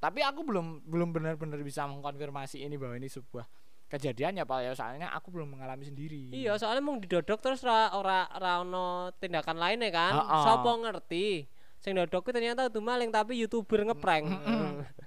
tapi 0.00 0.24
aku 0.24 0.40
belum 0.42 0.88
belum 0.88 1.12
benar-benar 1.12 1.60
bisa 1.60 1.84
mengkonfirmasi 1.84 2.64
ini 2.64 2.80
bahwa 2.80 2.96
ini 2.96 3.06
sebuah 3.06 3.44
kejadian 3.90 4.38
ya 4.38 4.44
pak 4.46 4.62
ya 4.62 4.72
soalnya 4.72 5.10
aku 5.12 5.34
belum 5.34 5.58
mengalami 5.58 5.82
sendiri 5.82 6.30
Iya, 6.30 6.54
soalnya 6.56 6.78
mau 6.80 6.94
didodok 6.96 7.42
terus 7.42 7.60
ra 7.66 7.90
ora 7.92 8.24
ra 8.30 8.62
ono 8.62 9.10
tindakan 9.18 9.58
lainnya 9.58 9.90
kan. 9.90 10.14
Ha-ha. 10.14 10.38
Sopo 10.46 10.78
ngerti? 10.78 11.42
Sing 11.80 11.96
dodok 11.96 12.28
ku 12.28 12.30
ternyata 12.30 12.68
itu 12.68 12.76
maling 12.84 13.08
tapi 13.08 13.40
YouTuber 13.40 13.88
ngeprank. 13.88 14.28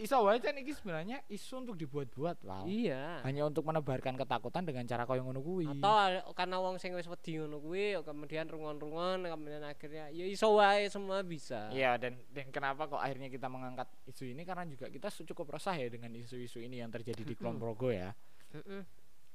iso 0.02 0.18
wae 0.26 0.42
kan 0.42 0.58
iki 0.58 0.74
sebenarnya 0.74 1.22
isu 1.30 1.62
untuk 1.62 1.78
dibuat-buat 1.78 2.42
wow 2.44 2.66
iya. 2.66 3.22
hanya 3.22 3.46
untuk 3.46 3.62
menebarkan 3.62 4.18
ketakutan 4.18 4.66
dengan 4.66 4.84
cara 4.90 5.06
koyo 5.06 5.22
ngono 5.22 5.40
kuwi 5.46 5.70
Atau 5.70 6.34
karena 6.34 6.58
wong 6.58 6.82
sing 6.82 6.98
wis 6.98 7.06
wedi 7.06 7.38
ngono 7.38 7.62
kuwi 7.62 7.94
kemudian 8.02 8.50
rungon-rungon 8.50 9.22
kemudian 9.22 9.62
akhirnya 9.62 10.10
ya 10.10 10.26
iso 10.26 10.58
wae 10.58 10.90
semua 10.90 11.22
bisa. 11.22 11.70
Iya 11.70 12.02
dan 12.02 12.18
dan 12.34 12.50
kenapa 12.50 12.90
kok 12.90 12.98
akhirnya 12.98 13.30
kita 13.30 13.46
mengangkat 13.54 13.86
isu 14.10 14.34
ini 14.34 14.42
karena 14.42 14.66
juga 14.66 14.90
kita 14.90 15.14
cukup 15.30 15.54
resah 15.54 15.78
ya 15.78 15.94
dengan 15.94 16.10
isu-isu 16.18 16.58
ini 16.58 16.82
yang 16.82 16.90
terjadi 16.90 17.22
di 17.22 17.38
Kulon 17.38 17.62
Progo 17.62 17.94
ya. 17.94 18.18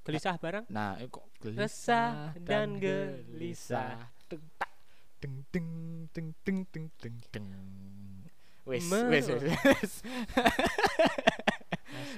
Gelisah 0.02 0.40
bareng. 0.42 0.64
Nah, 0.72 0.96
eh, 0.98 1.06
kok 1.06 1.28
Resah 1.44 2.34
dan 2.42 2.82
gelisah. 2.82 4.10
Deng 4.26 4.42
deng 5.18 5.42
deng 5.50 5.68
deng 6.14 6.28
deng 6.44 6.58
deng 6.70 6.86
deng 7.02 7.16
deng. 7.30 7.46
Wes 8.68 8.84
wes 8.84 9.26
wes. 9.32 9.92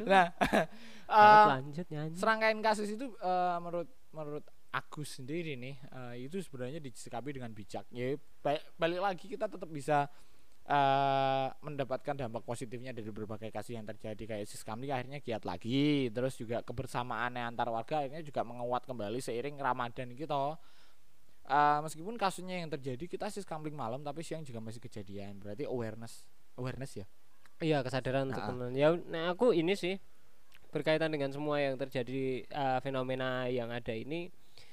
nah, 0.04 0.34
eh, 1.08 1.46
lanjut 1.56 1.86
nyanyi. 1.88 2.16
serangkaian 2.18 2.58
kasus 2.60 2.88
itu 2.90 3.06
eh, 3.18 3.56
menurut 3.62 3.88
menurut 4.10 4.44
Agus 4.70 5.18
sendiri 5.18 5.54
nih 5.58 5.78
eh, 5.78 6.26
itu 6.26 6.38
sebenarnya 6.42 6.78
disikapi 6.82 7.34
dengan 7.34 7.50
bijak 7.54 7.86
ya 7.90 8.14
ba- 8.42 8.62
balik 8.78 9.00
lagi 9.02 9.24
kita 9.30 9.46
tetap 9.46 9.70
bisa 9.70 10.10
eh, 10.66 11.46
mendapatkan 11.62 12.14
dampak 12.18 12.42
positifnya 12.42 12.90
dari 12.90 13.10
berbagai 13.10 13.50
kasus 13.50 13.74
yang 13.74 13.86
terjadi 13.86 14.22
kayak 14.36 14.46
Siskamli 14.50 14.90
akhirnya 14.90 15.22
giat 15.22 15.46
lagi 15.46 16.10
terus 16.10 16.34
juga 16.34 16.62
kebersamaannya 16.66 17.46
antar 17.46 17.70
warga 17.70 18.02
akhirnya 18.02 18.22
juga 18.22 18.42
menguat 18.42 18.86
kembali 18.86 19.18
seiring 19.22 19.58
Ramadan 19.58 20.14
gitu 20.14 20.58
Eh, 21.50 21.78
meskipun 21.82 22.14
kasusnya 22.14 22.56
yang 22.56 22.70
terjadi 22.70 23.04
kita 23.04 23.26
Siskamling 23.26 23.74
malam 23.74 24.00
tapi 24.00 24.22
siang 24.22 24.40
juga 24.40 24.58
masih 24.58 24.78
kejadian 24.78 25.34
berarti 25.36 25.66
awareness 25.66 26.22
awareness 26.54 26.94
ya 26.94 27.06
Iya 27.58 27.82
kesadaran 27.82 28.30
untuk 28.30 28.40
Ah. 28.40 28.48
mengenal. 28.48 28.72
Ya, 28.72 28.88
nah 29.04 29.24
aku 29.30 29.50
ini 29.50 29.74
sih 29.74 29.98
berkaitan 30.70 31.10
dengan 31.10 31.28
semua 31.28 31.58
yang 31.58 31.74
terjadi 31.76 32.22
eh, 32.42 32.78
fenomena 32.80 33.44
yang 33.46 33.68
ada 33.68 33.90
ini 33.90 34.30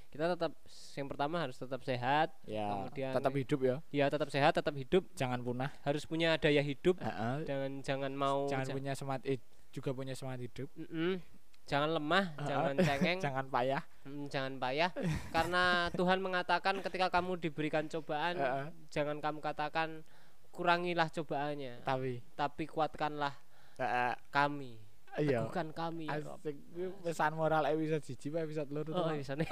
kita 0.08 0.30
tetap 0.32 0.54
yang 0.94 1.08
pertama 1.08 1.42
harus 1.42 1.58
tetap 1.58 1.82
sehat 1.82 2.32
ya 2.44 2.70
Kemudian- 2.88 3.12
tetap 3.12 3.34
hidup 3.34 3.60
ya 3.60 3.76
ya 3.92 4.06
tetap 4.08 4.30
sehat 4.30 4.54
tetap 4.54 4.72
hidup 4.74 5.04
jangan 5.13 5.42
punah 5.42 5.74
harus 5.82 6.06
punya 6.06 6.38
daya 6.38 6.62
hidup 6.62 6.96
Heeh. 6.98 7.44
jangan 7.44 7.72
jangan 7.82 8.12
mau 8.13 8.46
jangan 8.46 8.66
ja- 8.66 8.74
punya 8.74 8.94
semangat 8.94 9.26
eh, 9.26 9.42
juga 9.70 9.92
punya 9.92 10.13
semangat 10.13 10.46
hidup 10.46 10.70
Mm-mm. 10.78 11.20
Jangan 11.67 11.93
lemah 11.93 12.25
Ah. 12.34 12.47
jangan 12.47 12.75
cengeng 12.88 13.19
jangan 13.19 13.45
payah 13.45 13.84
mm, 14.03 14.25
jangan 14.27 14.53
payah 14.56 14.89
karena 15.30 15.63
Tuhan 15.91 16.17
mengatakan 16.17 16.80
ketika 16.80 17.12
kamu 17.12 17.38
diberikan 17.38 17.86
cobaan 17.86 18.36
Heeh. 18.36 18.65
jangan 18.88 19.19
kamu 19.19 19.39
katakan 19.39 20.01
kurangilah 20.49 21.12
cobaannya 21.12 21.84
tapi 21.84 22.23
tapi 22.34 22.63
kuatkanlah 22.65 23.36
Heeh. 23.75 24.15
kami 24.32 24.80
iya 25.17 25.43
bukan 25.43 25.69
kami 25.71 26.08
ya 26.08 26.23
asik 26.23 26.56
pesan 27.03 27.34
moral 27.34 27.67
episode 27.67 28.01
siji 28.01 28.30
apa 28.30 28.41
episode 28.41 28.69
loro 28.69 28.91
Oh, 28.95 29.12
nih. 29.12 29.21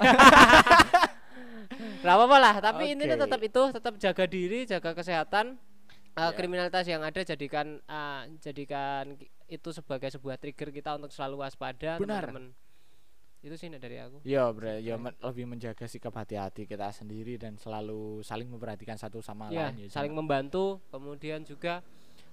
Gak 1.98 2.14
apa-apa 2.14 2.38
lah, 2.38 2.54
tapi 2.60 2.94
intinya 2.94 3.18
Oke. 3.18 3.24
tetap 3.26 3.40
itu, 3.42 3.62
tetap 3.74 3.94
jaga 3.98 4.24
diri, 4.24 4.62
jaga 4.64 4.94
kesehatan. 4.94 5.58
Eh, 6.14 6.22
Ya. 6.22 6.32
kriminalitas 6.32 6.86
yang 6.86 7.02
ada 7.02 7.20
jadikan 7.20 7.76
eh, 7.82 8.20
jadikan 8.38 9.18
itu 9.46 9.68
sebagai 9.70 10.10
sebuah 10.10 10.36
trigger 10.36 10.70
kita 10.70 10.94
untuk 10.94 11.10
selalu 11.10 11.42
waspada, 11.42 11.96
Benar. 11.96 12.26
teman-teman. 12.26 12.54
Itu 13.40 13.54
sih 13.54 13.70
dari 13.70 14.02
aku. 14.02 14.18
Iya, 14.26 14.50
bre, 14.50 14.82
ya 14.82 14.98
men- 14.98 15.14
lebih 15.22 15.46
menjaga 15.46 15.86
sikap 15.86 16.10
hati-hati 16.12 16.66
kita 16.66 16.90
sendiri 16.90 17.38
dan 17.38 17.54
selalu 17.54 18.18
saling 18.20 18.50
memperhatikan 18.50 18.98
satu 18.98 19.22
sama 19.22 19.46
Ya, 19.48 19.70
lain 19.70 19.86
ya. 19.86 19.92
saling 19.92 20.10
membantu, 20.10 20.82
kemudian 20.90 21.46
juga 21.46 21.78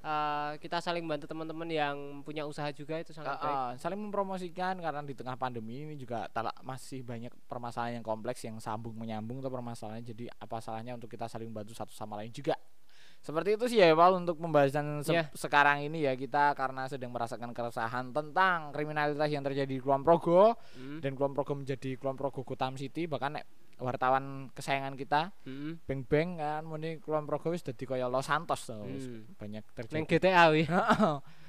eh, 0.03 0.51
kita 0.59 0.83
saling 0.83 1.07
bantu 1.07 1.29
teman-teman 1.29 1.63
yang 1.63 1.95
punya 2.25 2.43
usaha 2.43 2.67
juga 2.75 2.99
itu 2.99 3.15
sangat 3.15 3.39
Ah, 3.39 3.71
baik. 3.71 3.79
saling 3.79 3.99
mempromosikan 3.99 4.75
karena 4.75 4.99
di 4.99 5.15
tengah 5.15 5.39
pandemi 5.39 5.85
ini 5.85 5.95
juga 5.95 6.27
masih 6.59 7.07
banyak 7.07 7.31
permasalahan 7.47 7.99
yang 7.99 8.05
kompleks 8.05 8.43
yang 8.43 8.59
sambung 8.59 8.99
menyambung 8.99 9.39
tuh 9.39 9.47
permasalahannya 9.47 10.03
jadi 10.03 10.27
apa 10.35 10.59
salahnya 10.59 10.99
untuk 10.99 11.07
kita 11.07 11.31
saling 11.31 11.47
bantu 11.47 11.71
satu 11.71 11.95
sama 11.95 12.19
lain 12.19 12.35
juga 12.35 12.51
seperti 13.23 13.55
itu 13.55 13.65
sih 13.65 13.79
ya 13.79 13.91
Paul 13.93 14.19
untuk 14.19 14.35
pembahasan 14.35 14.99
se- 14.99 15.15
Ya. 15.15 15.31
sekarang 15.31 15.79
ini 15.81 16.03
ya 16.03 16.13
kita 16.13 16.51
karena 16.53 16.85
sedang 16.85 17.09
merasakan 17.09 17.49
keresahan 17.49 18.11
tentang 18.11 18.69
kriminalitas 18.69 19.25
yang 19.25 19.41
terjadi 19.41 19.65
di 19.65 19.79
Kulon 19.79 20.03
Progo 20.03 20.59
Mm, 20.75 20.99
dan 20.99 21.11
Kulon 21.13 21.31
Progo 21.31 21.55
menjadi 21.55 21.95
Kulon 21.95 22.13
Progo 22.13 22.43
Gotham 22.43 22.75
City 22.75 23.07
bahkan 23.07 23.33
nek 23.33 23.47
wartawan 23.75 24.51
kesayangan 24.51 24.93
kita 24.93 25.31
mm, 25.41 25.83
Beng 25.83 26.03
Beng 26.03 26.29
kan 26.35 26.61
muni 26.61 26.99
Kulon 26.99 27.23
Progo 27.23 27.49
wis 27.49 27.61
dadi 27.61 27.83
kaya 27.83 28.05
Los 28.05 28.27
Santos 28.27 28.59
tuh 28.61 28.83
wis 28.85 29.07
mm. 29.07 29.39
banyak 29.39 29.63
Neng 29.63 30.03
terjadi 30.03 30.03
GTA 30.05 30.43
wi. 30.49 30.63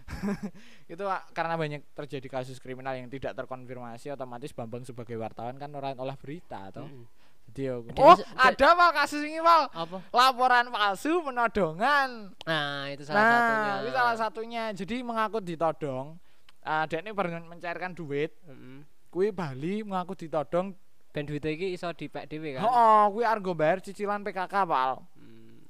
itu 0.87 1.01
karena 1.33 1.55
banyak 1.57 1.83
terjadi 1.93 2.29
kasus 2.31 2.61
kriminal 2.61 2.93
yang 2.93 3.09
tidak 3.09 3.33
terkonfirmasi 3.35 4.13
otomatis 4.13 4.53
Bambang 4.53 4.85
sebagai 4.85 5.17
wartawan 5.17 5.57
kan 5.57 5.73
orang 5.73 5.97
olah 5.97 6.15
berita 6.15 6.69
atau 6.69 6.85
Mm. 6.85 7.24
Ada 7.55 7.79
oh 7.97 8.13
mas- 8.13 8.27
ada 8.35 8.69
mal 8.73 8.91
kasus 8.93 9.23
ini 9.23 9.39
mal 9.39 9.67
Apa? 9.69 10.03
laporan 10.11 10.67
palsu 10.69 11.23
penodongan 11.23 12.35
Nah, 12.43 12.89
itu 12.89 13.03
salah 13.03 13.17
nah 13.17 13.31
satunya. 13.31 13.73
itu 13.79 13.91
salah 13.93 14.17
satunya 14.17 14.63
jadi 14.73 14.95
mengaku 15.01 15.39
ditodong 15.39 16.19
uh, 16.61 16.85
dia 16.85 16.99
ini 16.99 17.11
baru 17.11 17.39
mencairkan 17.41 17.93
duit 17.93 18.35
Mm-mm. 18.43 18.83
kui 19.09 19.31
Bali 19.31 19.81
mengaku 19.81 20.19
ditodong 20.19 20.75
Ben 21.09 21.23
duit 21.23 21.41
iki 21.41 21.71
iso 21.71 21.87
dipek 21.89 22.27
dhewe 22.27 22.59
kan. 22.59 22.65
oh 22.65 23.05
kui 23.11 23.23
argo 23.23 23.53
bayar 23.53 23.79
cicilan 23.79 24.21
PKK 24.21 24.55
pal 24.65 24.99
Hmm. 25.15 25.63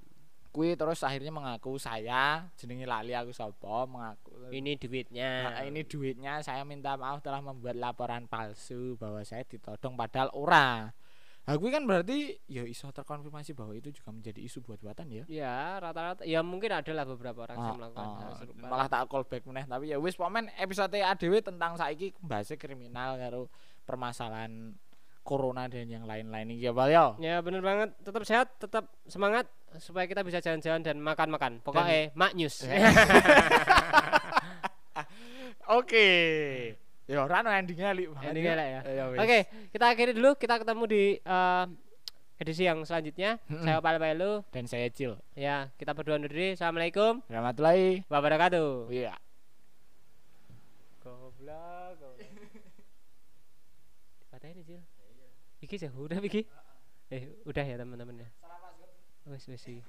kui 0.51 0.73
terus 0.73 1.01
akhirnya 1.01 1.29
mengaku 1.29 1.77
saya 1.77 2.49
jenenge 2.55 2.87
lali 2.87 3.12
aku 3.12 3.29
sapa 3.29 3.85
mengaku 3.85 4.33
Ini 4.47 4.77
duitnya. 4.79 5.31
Nah, 5.51 5.62
ini 5.62 5.83
duitnya 5.83 6.38
saya 6.38 6.62
minta 6.62 6.94
maaf 6.94 7.20
telah 7.20 7.40
membuat 7.40 7.75
laporan 7.75 8.25
palsu 8.25 8.94
bahwa 8.94 9.20
saya 9.20 9.42
ditodong 9.42 9.92
padahal 9.94 10.29
ora. 10.33 10.92
Nah, 11.44 11.54
gue 11.54 11.68
kan 11.68 11.85
berarti 11.85 12.40
ya 12.46 12.64
iso 12.64 12.88
terkonfirmasi 12.88 13.52
bahwa 13.52 13.72
itu 13.72 13.92
juga 13.92 14.09
menjadi 14.11 14.40
isu 14.40 14.61
buat-buatan 14.61 15.07
ya. 15.07 15.24
Ya, 15.28 15.76
rata-rata 15.76 16.24
ya 16.24 16.40
mungkin 16.40 16.72
ada 16.72 16.88
lah 16.88 17.04
beberapa 17.04 17.45
orang 17.45 17.55
yang 17.55 17.68
Ah, 17.68 17.76
melakukan 17.76 18.01
ah, 18.03 18.16
hal 18.18 18.32
serupa. 18.34 18.64
malah 18.64 18.88
tak 18.88 19.05
call 19.07 19.22
back 19.22 19.45
meneh 19.45 19.64
tapi 19.64 19.92
ya 19.92 20.01
wis 20.01 20.16
pomen 20.16 20.49
episode 20.57 20.88
ADW 20.90 21.45
tentang 21.45 21.76
saiki 21.76 22.16
bahasa 22.18 22.57
kriminal 22.57 23.14
karo 23.14 23.53
permasalahan 23.84 24.72
corona 25.20 25.68
dan 25.68 25.84
yang 25.84 26.05
lain-lain 26.05 26.49
iki 26.51 26.64
ya 26.64 26.72
Bal 26.72 26.88
ya. 26.88 27.12
Ya 27.18 27.36
bener 27.40 27.61
banget, 27.61 27.92
tetap 28.01 28.24
sehat, 28.24 28.49
tetap 28.57 28.88
semangat 29.05 29.45
supaya 29.76 30.05
kita 30.05 30.20
bisa 30.20 30.40
jalan-jalan 30.40 30.80
dan 30.80 30.97
makan-makan. 30.97 31.61
Pokoknya 31.61 32.12
mak 32.12 32.32
news. 32.32 32.64
Oke. 35.66 36.09
Ya 37.05 37.20
ora 37.20 37.44
no 37.44 37.52
endingnya 37.52 37.92
banget 37.92 38.32
Endingnya 38.32 38.55
lah 38.57 38.66
ya. 38.66 38.80
Ya 38.88 39.05
wis. 39.12 39.18
Oke, 39.20 39.38
kita 39.76 39.84
akhiri 39.92 40.12
dulu. 40.16 40.30
Kita 40.40 40.57
ketemu 40.57 40.84
di 40.88 41.02
eh, 41.20 41.64
edisi 42.40 42.64
yang 42.64 42.80
selanjutnya. 42.88 43.36
Saya 43.44 43.76
Opal 43.80 44.00
Pelu. 44.00 44.40
Dan 44.48 44.64
saya 44.64 44.88
Cil. 44.88 45.20
Ya, 45.36 45.68
kita 45.76 45.92
berdua 45.92 46.16
undur 46.16 46.32
diri. 46.32 46.57
Assalamualaikum 46.57 47.20
Warahmatullahi 47.28 48.09
wabarakatuh. 48.09 48.88
Iya. 48.88 49.14
Goblok. 51.05 51.92
goblok. 52.00 52.16
Patah 54.32 54.48
ini 54.48 54.62
Cil. 54.64 54.80
Iki 55.61 55.74
sih 55.76 55.88
udah 55.92 56.16
iki. 56.24 56.48
Eh, 57.12 57.36
udah 57.44 57.64
ya 57.64 57.76
teman-teman 57.76 58.16
ya. 58.24 58.28
Wes 59.28 59.44
wes 59.44 59.61
sih. 59.61 59.80